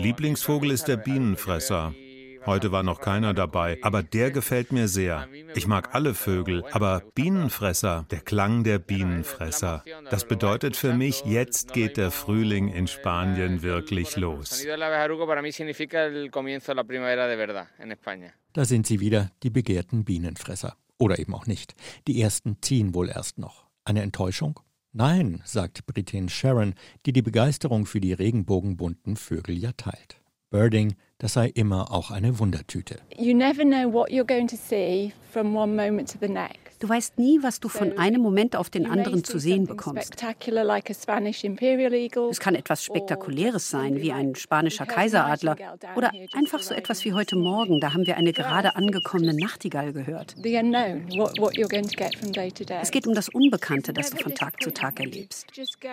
Lieblingsvogel 0.00 0.72
ist 0.72 0.88
der 0.88 0.96
Bienenfresser. 0.96 1.94
Heute 2.46 2.70
war 2.70 2.82
noch 2.84 3.00
keiner 3.00 3.34
dabei, 3.34 3.78
aber 3.82 4.02
der 4.04 4.30
gefällt 4.30 4.70
mir 4.72 4.86
sehr. 4.86 5.28
Ich 5.54 5.66
mag 5.66 5.94
alle 5.94 6.14
Vögel, 6.14 6.64
aber 6.70 7.02
Bienenfresser, 7.14 8.06
der 8.10 8.20
Klang 8.20 8.62
der 8.62 8.78
Bienenfresser, 8.78 9.82
das 10.10 10.26
bedeutet 10.26 10.76
für 10.76 10.94
mich, 10.94 11.24
jetzt 11.24 11.72
geht 11.72 11.96
der 11.96 12.12
Frühling 12.12 12.68
in 12.68 12.86
Spanien 12.86 13.62
wirklich 13.62 14.16
los. 14.16 14.64
Da 18.52 18.64
sind 18.64 18.86
sie 18.86 19.00
wieder, 19.00 19.30
die 19.42 19.50
begehrten 19.50 20.04
Bienenfresser. 20.04 20.76
Oder 20.98 21.18
eben 21.18 21.34
auch 21.34 21.46
nicht. 21.46 21.74
Die 22.06 22.22
ersten 22.22 22.58
ziehen 22.62 22.94
wohl 22.94 23.08
erst 23.08 23.38
noch. 23.38 23.66
Eine 23.84 24.02
Enttäuschung? 24.02 24.60
Nein, 24.92 25.42
sagt 25.44 25.84
Britin 25.86 26.28
Sharon, 26.28 26.74
die 27.04 27.12
die 27.12 27.22
Begeisterung 27.22 27.84
für 27.84 28.00
die 28.00 28.14
regenbogenbunten 28.14 29.16
Vögel 29.16 29.58
ja 29.58 29.72
teilt. 29.72 30.22
Birding, 30.50 30.94
das 31.18 31.32
sei 31.32 31.48
immer 31.48 31.92
auch 31.92 32.10
eine 32.10 32.38
Wundertüte. 32.38 33.00
You 33.16 33.34
never 33.34 33.64
know 33.64 33.92
what 33.92 34.10
you're 34.10 34.26
going 34.26 34.46
to 34.48 34.56
see 34.56 35.12
from 35.32 35.56
one 35.56 35.74
moment 35.74 36.10
to 36.12 36.18
the 36.20 36.28
next. 36.32 36.65
Du 36.78 36.88
weißt 36.88 37.18
nie, 37.18 37.38
was 37.42 37.60
du 37.60 37.68
von 37.68 37.96
einem 37.96 38.20
Moment 38.20 38.54
auf 38.54 38.68
den 38.68 38.86
anderen 38.86 39.24
zu 39.24 39.38
sehen 39.38 39.66
bekommst. 39.66 40.14
Es 42.30 42.40
kann 42.40 42.54
etwas 42.54 42.84
Spektakuläres 42.84 43.70
sein, 43.70 44.02
wie 44.02 44.12
ein 44.12 44.34
spanischer 44.34 44.84
Kaiseradler. 44.84 45.56
Oder 45.96 46.10
einfach 46.34 46.60
so 46.60 46.74
etwas 46.74 47.04
wie 47.04 47.14
heute 47.14 47.36
Morgen. 47.36 47.80
Da 47.80 47.94
haben 47.94 48.06
wir 48.06 48.16
eine 48.16 48.32
gerade 48.32 48.76
angekommene 48.76 49.34
Nachtigall 49.34 49.92
gehört. 49.92 50.34
Es 52.82 52.90
geht 52.90 53.06
um 53.06 53.14
das 53.14 53.28
Unbekannte, 53.30 53.92
das 53.92 54.10
du 54.10 54.18
von 54.18 54.34
Tag 54.34 54.62
zu 54.62 54.70
Tag 54.70 55.00
erlebst. 55.00 55.46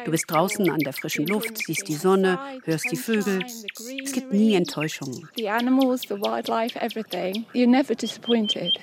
Du 0.06 0.12
bist 0.12 0.26
draußen 0.28 0.69
an 0.69 0.80
der 0.80 0.93
frischen 0.93 1.26
Luft, 1.28 1.58
siehst 1.65 1.88
die 1.88 1.96
Sonne, 1.96 2.39
hörst 2.65 2.91
die 2.91 2.98
Vögel. 2.98 3.43
Es 4.04 4.12
gibt 4.12 4.34
nie 4.34 4.56
Enttäuschungen. 4.56 5.30
The 5.38 5.50
animals, 5.50 6.02
the 6.02 6.15
wildlife, 6.15 6.78
everything. 6.80 7.46
You're 7.54 7.67
never 7.67 7.96
disappointed. 7.96 8.74